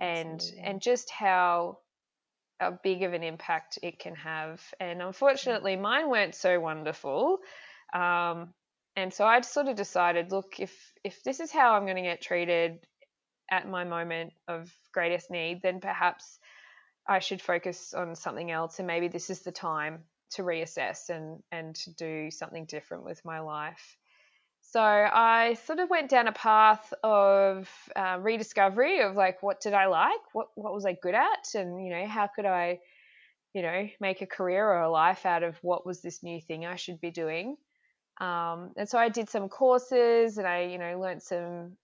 [0.00, 0.64] and Absolutely.
[0.64, 1.78] and just how
[2.60, 4.62] how big of an impact it can have.
[4.80, 7.38] And unfortunately, mine weren't so wonderful.
[7.92, 8.54] Um,
[8.96, 10.72] and so I sort of decided, look, if
[11.04, 12.78] if this is how I'm going to get treated
[13.50, 16.38] at my moment of greatest need, then perhaps
[17.06, 21.42] I should focus on something else, and maybe this is the time to reassess and
[21.52, 23.96] and to do something different with my life.
[24.70, 29.74] So I sort of went down a path of uh, rediscovery of like what did
[29.74, 32.80] I like, what what was I good at, and you know how could I,
[33.54, 36.66] you know, make a career or a life out of what was this new thing
[36.66, 37.56] I should be doing.
[38.20, 41.76] Um, and so I did some courses and I you know learned some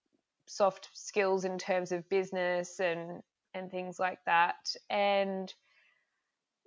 [0.46, 3.22] soft skills in terms of business and
[3.54, 4.74] and things like that.
[4.90, 5.52] And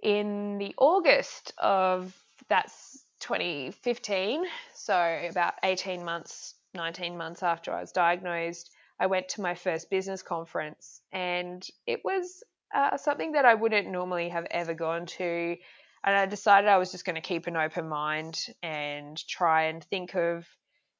[0.01, 2.15] in the August of
[2.47, 9.41] that's 2015, so about 18 months, 19 months after I was diagnosed, I went to
[9.41, 14.73] my first business conference, and it was uh, something that I wouldn't normally have ever
[14.73, 15.58] gone to.
[16.04, 19.84] And I decided I was just going to keep an open mind and try and
[19.84, 20.45] think of,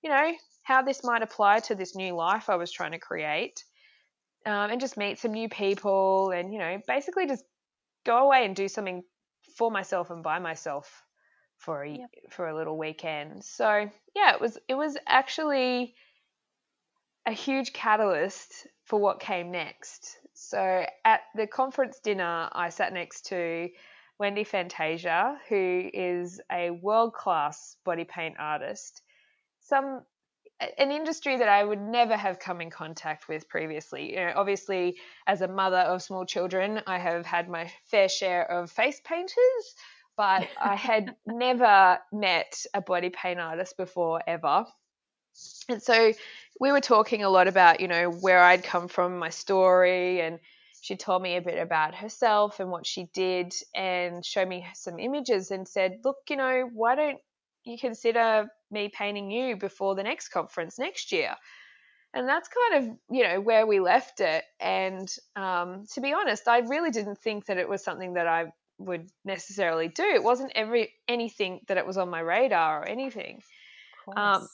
[0.01, 0.32] you know,
[0.63, 3.63] how this might apply to this new life I was trying to create,
[4.45, 7.45] um, and just meet some new people, and you know, basically just
[8.06, 9.04] go away and do something
[9.56, 11.04] for myself and by myself
[11.65, 12.10] for a yep.
[12.30, 13.43] for a little weekend.
[13.43, 15.95] So yeah, it was it was actually
[17.25, 20.17] a huge catalyst for what came next.
[20.34, 23.69] So at the conference dinner, I sat next to
[24.19, 29.02] Wendy Fantasia, who is a world class body paint artist.
[29.62, 30.04] Some
[30.77, 34.12] an industry that I would never have come in contact with previously.
[34.12, 34.96] You know, obviously,
[35.27, 39.75] as a mother of small children, I have had my fair share of face painters,
[40.17, 44.65] but I had never met a body paint artist before ever.
[45.67, 46.13] And so
[46.59, 50.39] we were talking a lot about, you know, where I'd come from, my story, and
[50.81, 54.99] she told me a bit about herself and what she did and showed me some
[54.99, 57.17] images and said, Look, you know, why don't
[57.63, 61.35] you consider me painting you before the next conference next year?
[62.13, 64.45] And that's kind of, you know, where we left it.
[64.59, 68.53] And um, to be honest, I really didn't think that it was something that I
[68.78, 70.04] would necessarily do.
[70.04, 73.42] It wasn't every anything that it was on my radar or anything.
[74.15, 74.48] Um,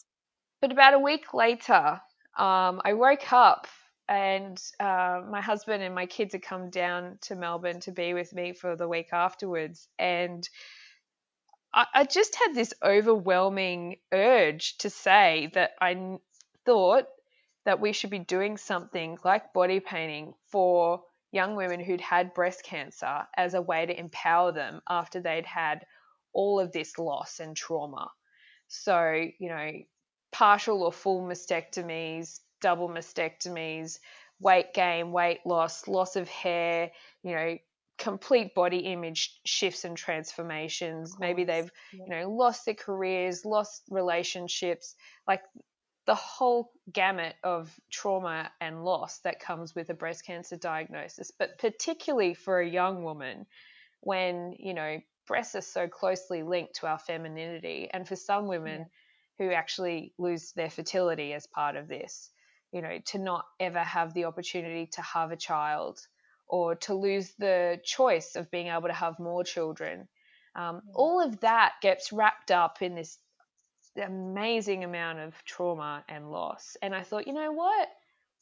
[0.62, 2.02] but about a week later,
[2.38, 3.68] um, I woke up
[4.08, 8.34] and uh, my husband and my kids had come down to Melbourne to be with
[8.34, 10.48] me for the week afterwards, and
[11.74, 16.18] I, I just had this overwhelming urge to say that I
[16.66, 17.06] thought
[17.66, 22.64] that we should be doing something like body painting for young women who'd had breast
[22.64, 25.86] cancer as a way to empower them after they'd had
[26.34, 28.12] all of this loss and trauma.
[28.68, 29.72] So, you know,
[30.32, 34.00] partial or full mastectomies, double mastectomies,
[34.40, 36.92] weight gain, weight loss, loss of hair,
[37.24, 37.58] you know,
[37.98, 41.16] complete body image shifts and transformations.
[41.20, 44.96] Maybe they've, you know, lost their careers, lost relationships,
[45.28, 45.44] like
[46.06, 51.32] the whole gamut of trauma and loss that comes with a breast cancer diagnosis.
[51.38, 53.45] But particularly for a young woman,
[54.02, 58.80] when, you know, breasts are so closely linked to our femininity, and for some women,
[58.80, 58.86] yeah
[59.41, 62.30] who actually lose their fertility as part of this.
[62.72, 65.99] You know, to not ever have the opportunity to have a child
[66.47, 70.08] or to lose the choice of being able to have more children.
[70.56, 73.18] Um, all of that gets wrapped up in this
[73.98, 76.78] amazing amount of trauma and loss.
[76.82, 77.88] And I thought, you know what?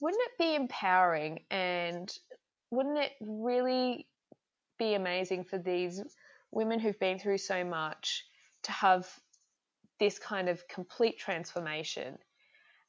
[0.01, 2.11] Wouldn't it be empowering and
[2.71, 4.07] wouldn't it really
[4.77, 6.01] be amazing for these
[6.51, 8.25] women who've been through so much
[8.63, 9.07] to have
[9.99, 12.17] this kind of complete transformation.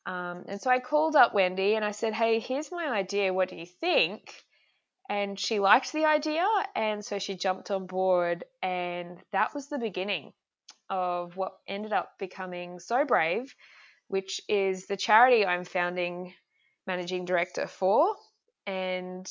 [0.06, 3.34] Um, and so I called up Wendy and I said, Hey, here's my idea.
[3.34, 4.32] What do you think?
[5.08, 6.46] And she liked the idea.
[6.74, 8.44] And so she jumped on board.
[8.62, 10.32] And that was the beginning
[10.90, 13.54] of what ended up becoming So Brave,
[14.08, 16.34] which is the charity I'm founding
[16.86, 18.16] managing director for.
[18.66, 19.30] And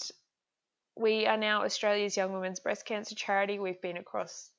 [0.95, 3.60] we are now Australia's Young Women's Breast Cancer Charity.
[3.60, 4.49] We've been across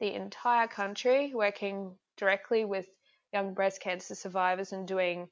[0.00, 2.86] the entire country working directly with
[3.32, 5.28] young breast cancer survivors and doing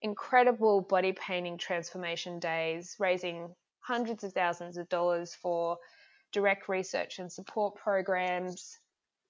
[0.00, 5.78] incredible body painting transformation days, raising hundreds of thousands of dollars for
[6.32, 8.78] direct research and support programs.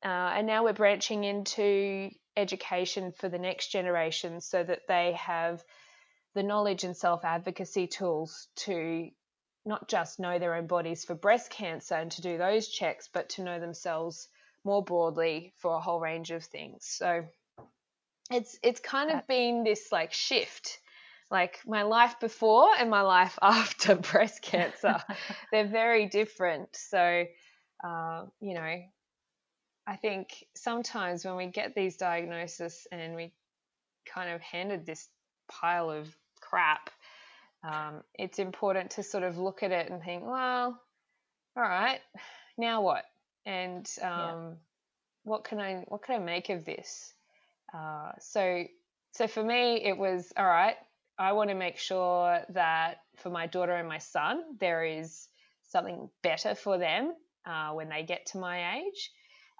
[0.04, 5.62] Uh, and now we're branching into education for the next generation so that they have
[6.34, 9.08] the knowledge and self advocacy tools to
[9.64, 13.28] not just know their own bodies for breast cancer and to do those checks, but
[13.28, 14.28] to know themselves
[14.64, 16.84] more broadly for a whole range of things.
[16.84, 17.24] So
[18.30, 20.78] it's it's kind of been this like shift
[21.30, 25.02] like my life before and my life after breast cancer
[25.52, 27.24] they're very different so
[27.84, 28.76] uh, you know
[29.86, 33.32] i think sometimes when we get these diagnoses and we
[34.12, 35.08] kind of handed this
[35.50, 36.90] pile of crap
[37.64, 40.80] um, it's important to sort of look at it and think well
[41.56, 42.00] all right
[42.58, 43.04] now what
[43.44, 44.50] and um, yeah.
[45.24, 47.12] what can I what can I make of this?
[47.74, 48.64] Uh, so
[49.12, 50.76] so for me, it was all right.
[51.18, 55.28] I want to make sure that for my daughter and my son, there is
[55.68, 57.14] something better for them
[57.46, 59.10] uh, when they get to my age,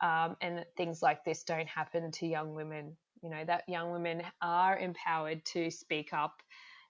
[0.03, 2.97] um, and things like this don't happen to young women.
[3.23, 6.35] You know that young women are empowered to speak up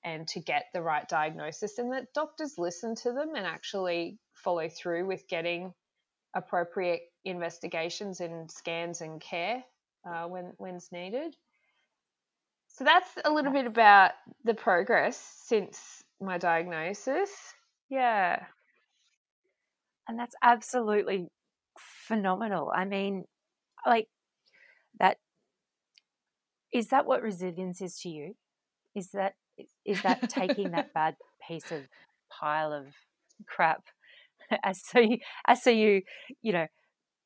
[0.04, 4.68] and to get the right diagnosis, and that doctors listen to them and actually follow
[4.68, 5.72] through with getting
[6.34, 9.62] appropriate investigations and scans and care
[10.06, 11.36] uh, when when's needed.
[12.68, 14.12] So that's a little bit about
[14.44, 17.30] the progress since my diagnosis.
[17.90, 18.42] Yeah.
[20.08, 21.28] And that's absolutely
[22.12, 22.70] phenomenal.
[22.74, 23.24] I mean,
[23.86, 24.08] like
[25.00, 25.16] that
[26.72, 28.34] is that what resilience is to you?
[28.94, 29.34] Is that
[29.84, 31.82] is that taking that bad piece of
[32.30, 32.86] pile of
[33.46, 33.84] crap
[34.64, 36.02] as so you, as so you
[36.42, 36.66] you know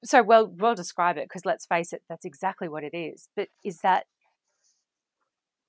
[0.05, 3.49] so well well describe it because let's face it that's exactly what it is but
[3.65, 4.05] is that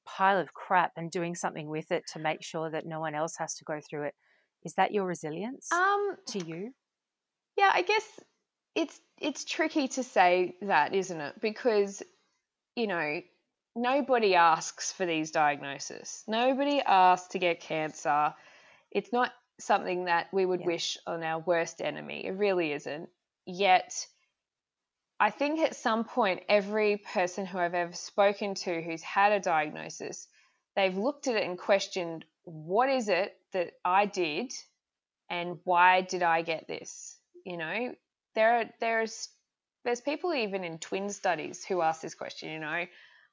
[0.05, 3.35] pile of crap and doing something with it to make sure that no one else
[3.37, 4.15] has to go through it
[4.63, 6.71] is that your resilience um to you
[7.57, 8.19] yeah i guess
[8.77, 12.01] it's it's tricky to say that isn't it because
[12.75, 13.21] you know
[13.75, 18.33] nobody asks for these diagnoses nobody asks to get cancer
[18.91, 20.67] it's not something that we would yeah.
[20.67, 22.25] wish on our worst enemy.
[22.25, 23.09] It really isn't.
[23.45, 24.05] Yet,
[25.19, 29.39] I think at some point, every person who I've ever spoken to who's had a
[29.39, 30.27] diagnosis,
[30.75, 34.53] they've looked at it and questioned what is it that I did
[35.29, 37.17] and why did I get this?
[37.45, 37.95] You know,
[38.37, 39.29] there are there's
[39.83, 42.51] there's people even in twin studies who ask this question.
[42.51, 42.85] You know,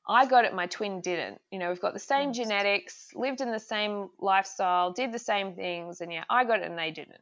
[0.08, 1.40] I got it, my twin didn't.
[1.50, 5.54] You know, we've got the same genetics, lived in the same lifestyle, did the same
[5.54, 7.20] things, and yeah, I got it and they didn't.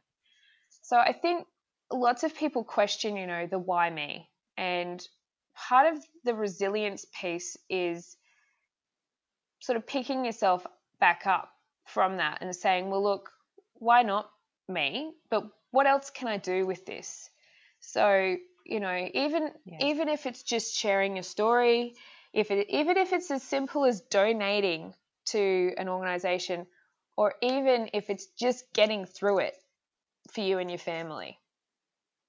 [0.81, 1.45] So I think
[1.91, 4.29] lots of people question, you know, the why me.
[4.57, 5.05] And
[5.53, 8.15] part of the resilience piece is
[9.59, 10.65] sort of picking yourself
[11.01, 11.49] back up
[11.85, 13.29] from that and saying, well, look,
[13.73, 14.29] why not
[14.69, 15.11] me?
[15.29, 17.29] But what else can I do with this?
[17.83, 19.77] So, you know, even yeah.
[19.81, 21.95] even if it's just sharing your story,
[22.33, 24.93] if it even if it's as simple as donating
[25.27, 26.65] to an organization,
[27.17, 29.55] or even if it's just getting through it
[30.31, 31.37] for you and your family,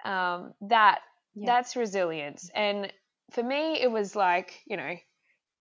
[0.05, 1.01] um, that
[1.35, 1.47] yeah.
[1.47, 2.51] that's resilience.
[2.55, 2.93] And
[3.31, 4.97] for me, it was like, you know,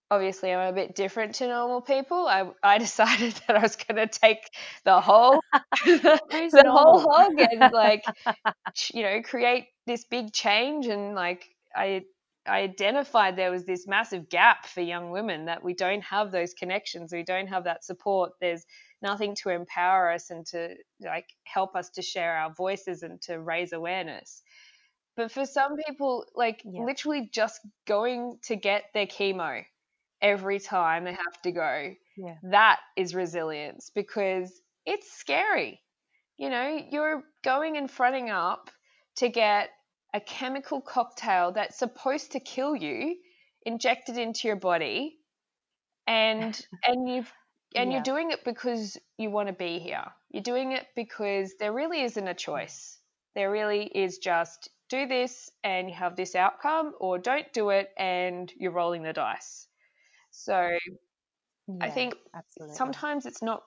[0.09, 2.27] obviously I'm a bit different to normal people.
[2.27, 4.49] I, I decided that I was going to take
[4.85, 5.39] the whole
[5.85, 8.03] the whole hog and like
[8.93, 12.03] you know create this big change and like I
[12.45, 16.53] I identified there was this massive gap for young women that we don't have those
[16.53, 18.33] connections, we don't have that support.
[18.41, 18.65] There's
[19.01, 23.39] nothing to empower us and to like help us to share our voices and to
[23.39, 24.41] raise awareness.
[25.15, 26.83] But for some people, like yeah.
[26.83, 29.63] literally just going to get their chemo
[30.21, 32.35] every time they have to go, yeah.
[32.43, 35.81] that is resilience because it's scary.
[36.37, 38.71] You know, you're going and fronting up
[39.17, 39.69] to get
[40.13, 43.15] a chemical cocktail that's supposed to kill you
[43.65, 45.17] injected into your body
[46.07, 47.31] and and you've
[47.75, 47.97] and yeah.
[47.97, 50.05] you're doing it because you want to be here.
[50.29, 52.99] You're doing it because there really isn't a choice.
[53.35, 57.89] There really is just do this and you have this outcome, or don't do it
[57.97, 59.67] and you're rolling the dice.
[60.29, 60.69] So
[61.67, 62.75] yeah, I think absolutely.
[62.75, 63.63] sometimes it's not.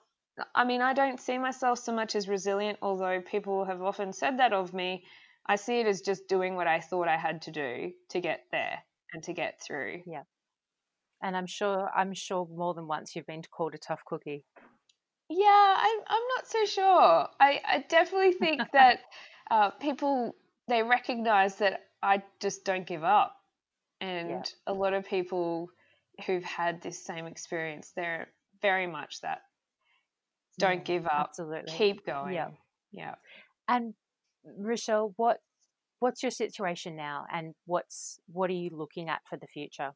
[0.53, 4.39] I mean, I don't see myself so much as resilient, although people have often said
[4.39, 5.03] that of me.
[5.49, 8.41] I see it as just doing what I thought I had to do to get
[8.51, 8.79] there
[9.13, 10.01] and to get through.
[10.05, 10.23] Yeah.
[11.21, 14.43] And I'm sure I'm sure more than once you've been called a tough cookie.
[15.29, 17.27] Yeah, I'm I'm not so sure.
[17.39, 18.99] I, I definitely think that
[19.49, 20.35] uh, people
[20.67, 23.35] they recognize that I just don't give up.
[23.99, 24.43] And yeah.
[24.67, 25.69] a lot of people
[26.25, 28.27] who've had this same experience, they're
[28.61, 29.39] very much that
[30.59, 31.73] don't give up, absolutely.
[31.73, 32.33] keep going.
[32.33, 32.49] Yeah.
[32.91, 33.15] Yeah.
[33.67, 33.93] And
[34.59, 35.39] Rachelle, what
[35.99, 39.91] what's your situation now and what's what are you looking at for the future?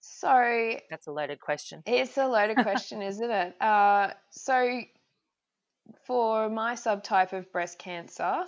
[0.00, 1.82] So that's a loaded question.
[1.86, 3.60] It's a loaded question, isn't it?
[3.60, 4.80] Uh, so
[6.06, 8.44] for my subtype of breast cancer,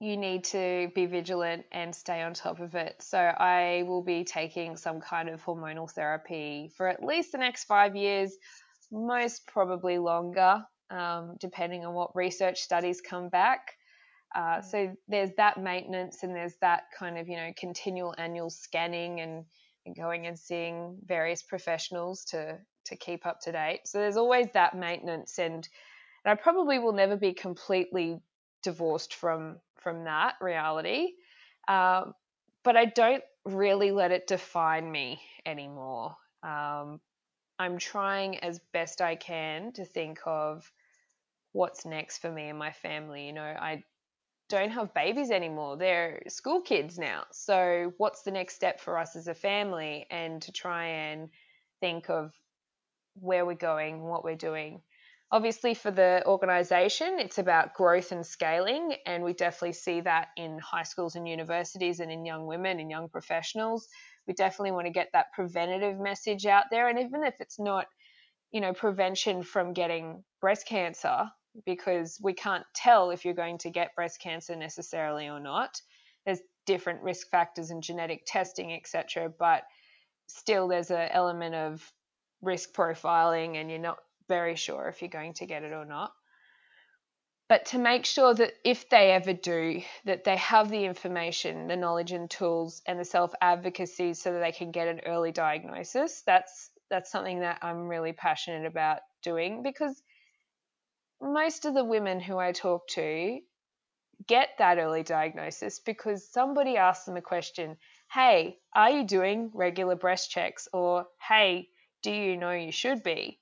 [0.00, 2.96] you need to be vigilant and stay on top of it.
[3.00, 7.64] So I will be taking some kind of hormonal therapy for at least the next
[7.64, 8.34] five years,
[8.90, 13.74] most probably longer, um, depending on what research studies come back.
[14.34, 19.20] Uh, so there's that maintenance and there's that kind of you know continual annual scanning
[19.20, 19.44] and,
[19.86, 23.80] and going and seeing various professionals to to keep up to date.
[23.86, 25.68] So there's always that maintenance and
[26.24, 28.20] and I probably will never be completely
[28.62, 31.12] divorced from from that reality.
[31.68, 32.14] Um,
[32.62, 36.14] but I don't really let it define me anymore.
[36.42, 37.00] Um,
[37.58, 40.70] I'm trying as best I can to think of
[41.52, 43.26] what's next for me and my family.
[43.26, 43.82] You know, I
[44.50, 45.76] don't have babies anymore.
[45.76, 47.24] They're school kids now.
[47.30, 50.06] So, what's the next step for us as a family?
[50.10, 51.30] And to try and
[51.80, 52.32] think of
[53.14, 54.82] where we're going, what we're doing.
[55.32, 60.58] Obviously, for the organisation, it's about growth and scaling, and we definitely see that in
[60.58, 63.86] high schools and universities and in young women and young professionals.
[64.26, 67.86] We definitely want to get that preventative message out there, and even if it's not,
[68.50, 71.30] you know, prevention from getting breast cancer,
[71.64, 75.80] because we can't tell if you're going to get breast cancer necessarily or not.
[76.24, 79.32] There's different risk factors and genetic testing, etc.
[79.38, 79.64] But
[80.26, 81.92] still, there's an element of
[82.42, 83.98] risk profiling, and you're not
[84.28, 86.12] very sure if you're going to get it or not.
[87.48, 91.76] But to make sure that if they ever do, that they have the information, the
[91.76, 96.22] knowledge and tools, and the self advocacy so that they can get an early diagnosis.
[96.22, 100.00] That's that's something that I'm really passionate about doing because
[101.20, 103.40] most of the women who I talk to
[104.26, 107.76] get that early diagnosis because somebody asks them a question
[108.12, 110.68] Hey, are you doing regular breast checks?
[110.72, 111.68] Or Hey,
[112.02, 113.38] do you know you should be?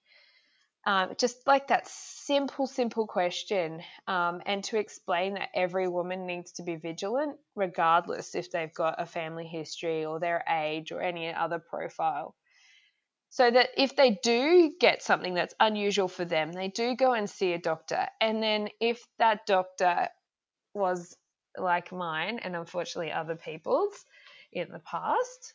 [0.86, 6.52] Um, just like that simple, simple question, um, and to explain that every woman needs
[6.52, 11.32] to be vigilant, regardless if they've got a family history or their age or any
[11.32, 12.34] other profile.
[13.30, 17.28] So that if they do get something that's unusual for them, they do go and
[17.28, 18.06] see a doctor.
[18.20, 20.08] And then if that doctor
[20.74, 21.16] was
[21.56, 24.04] like mine and unfortunately other people's
[24.52, 25.54] in the past,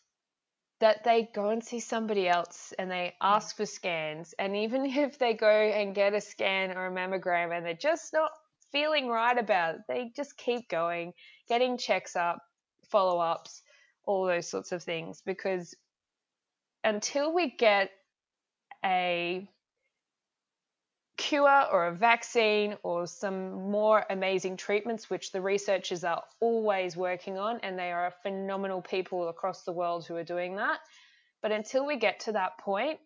[0.79, 4.33] that they go and see somebody else and they ask for scans.
[4.37, 8.13] And even if they go and get a scan or a mammogram and they're just
[8.13, 8.31] not
[8.71, 11.13] feeling right about it, they just keep going,
[11.47, 12.39] getting checks up,
[12.89, 13.61] follow ups,
[14.05, 15.21] all those sorts of things.
[15.25, 15.73] Because
[16.83, 17.91] until we get
[18.83, 19.47] a
[21.17, 27.37] cure or a vaccine or some more amazing treatments, which the researchers are always working
[27.37, 30.79] on, and they are phenomenal people across the world who are doing that.
[31.41, 32.99] But until we get to that point,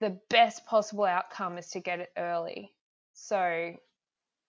[0.00, 2.72] the best possible outcome is to get it early.
[3.14, 3.74] So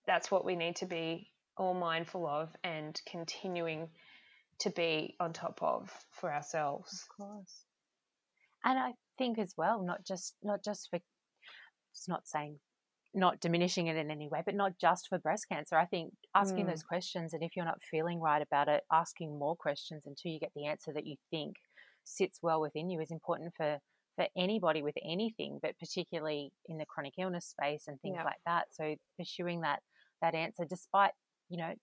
[0.05, 3.87] that's what we need to be all mindful of and continuing
[4.59, 7.05] to be on top of for ourselves.
[7.09, 7.65] Of course.
[8.65, 10.99] And I think as well, not just not just for
[11.93, 12.59] it's not saying
[13.13, 15.77] not diminishing it in any way, but not just for breast cancer.
[15.77, 16.69] I think asking mm.
[16.69, 20.39] those questions and if you're not feeling right about it, asking more questions until you
[20.39, 21.55] get the answer that you think
[22.03, 23.79] sits well within you is important for
[24.15, 28.23] for anybody with anything, but particularly in the chronic illness space and things yeah.
[28.23, 28.67] like that.
[28.71, 29.79] So pursuing that
[30.21, 31.11] that answer, despite
[31.49, 31.73] you know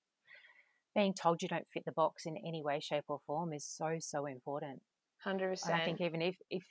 [0.95, 3.97] being told you don't fit the box in any way, shape, or form, is so
[4.01, 4.83] so important.
[5.25, 5.81] Hundred percent.
[5.81, 6.65] I think even if if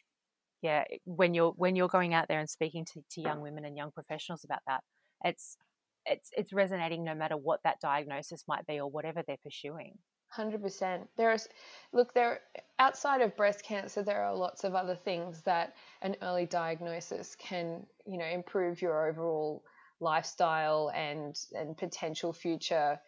[0.62, 3.76] yeah, when you're when you're going out there and speaking to, to young women and
[3.76, 4.82] young professionals about that,
[5.24, 5.58] it's
[6.06, 9.98] it's it's resonating no matter what that diagnosis might be or whatever they're pursuing.
[10.30, 11.10] Hundred percent.
[11.18, 11.48] There's
[11.94, 12.42] look there
[12.80, 17.86] outside of breast cancer, there are lots of other things that an early diagnosis can
[18.06, 19.64] you know improve your overall
[20.00, 23.00] lifestyle and and potential future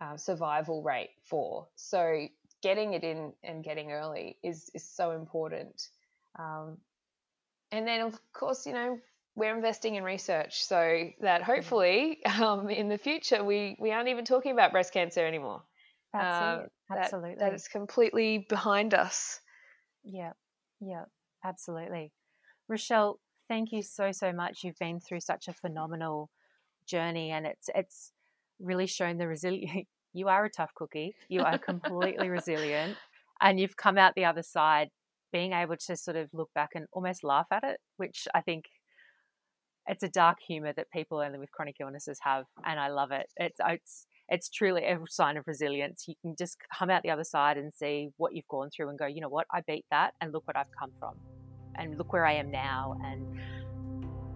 [0.00, 1.66] uh, survival rate for.
[1.76, 2.26] So
[2.66, 5.88] getting it in and getting early is is so important.
[6.38, 6.78] Um,
[7.70, 8.98] and then of course you know
[9.36, 11.52] we're investing in research so that mm-hmm.
[11.52, 15.62] hopefully um, in the future we we aren't even talking about breast cancer anymore.
[16.12, 16.98] That's uh, it.
[16.98, 17.30] Absolutely.
[17.34, 19.40] That, that is completely behind us.
[20.02, 20.32] Yeah.
[20.80, 21.04] Yeah.
[21.44, 22.12] Absolutely.
[22.70, 23.16] Rachelle,
[23.48, 24.64] thank you so so much.
[24.64, 26.30] You've been through such a phenomenal
[26.86, 28.12] journey, and it's it's
[28.58, 29.88] really shown the resilience.
[30.16, 31.14] You are a tough cookie.
[31.28, 32.96] You are completely resilient,
[33.42, 34.88] and you've come out the other side
[35.30, 38.64] being able to sort of look back and almost laugh at it, which I think
[39.86, 43.26] it's a dark humor that people only with chronic illnesses have, and I love it.
[43.36, 46.04] It's oh, it's it's truly a sign of resilience.
[46.08, 48.98] You can just come out the other side and see what you've gone through and
[48.98, 51.14] go, you know what, I beat that and look what I've come from
[51.76, 52.96] and look where I am now.
[53.04, 53.38] And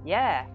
[0.05, 0.47] yeah,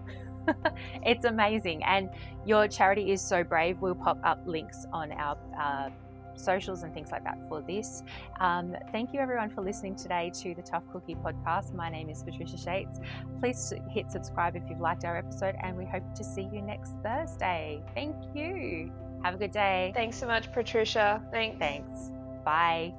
[1.04, 1.82] it's amazing.
[1.84, 2.10] And
[2.44, 3.78] your charity is so brave.
[3.80, 5.90] We'll pop up links on our uh,
[6.38, 8.02] socials and things like that for this.
[8.40, 11.74] Um, thank you everyone for listening today to the Tough Cookie podcast.
[11.74, 13.00] My name is Patricia Shates.
[13.40, 16.92] Please hit subscribe if you've liked our episode, and we hope to see you next
[17.02, 17.82] Thursday.
[17.94, 18.92] Thank you.
[19.22, 19.92] Have a good day.
[19.94, 21.22] Thanks so much, Patricia.
[21.32, 21.58] Thanks.
[21.58, 22.10] Thanks.
[22.44, 22.94] Bye.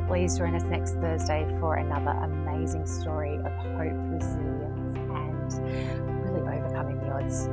[0.08, 5.52] Please join us next Thursday for another amazing story of hope, resilience, and
[6.24, 7.46] really overcoming the odds.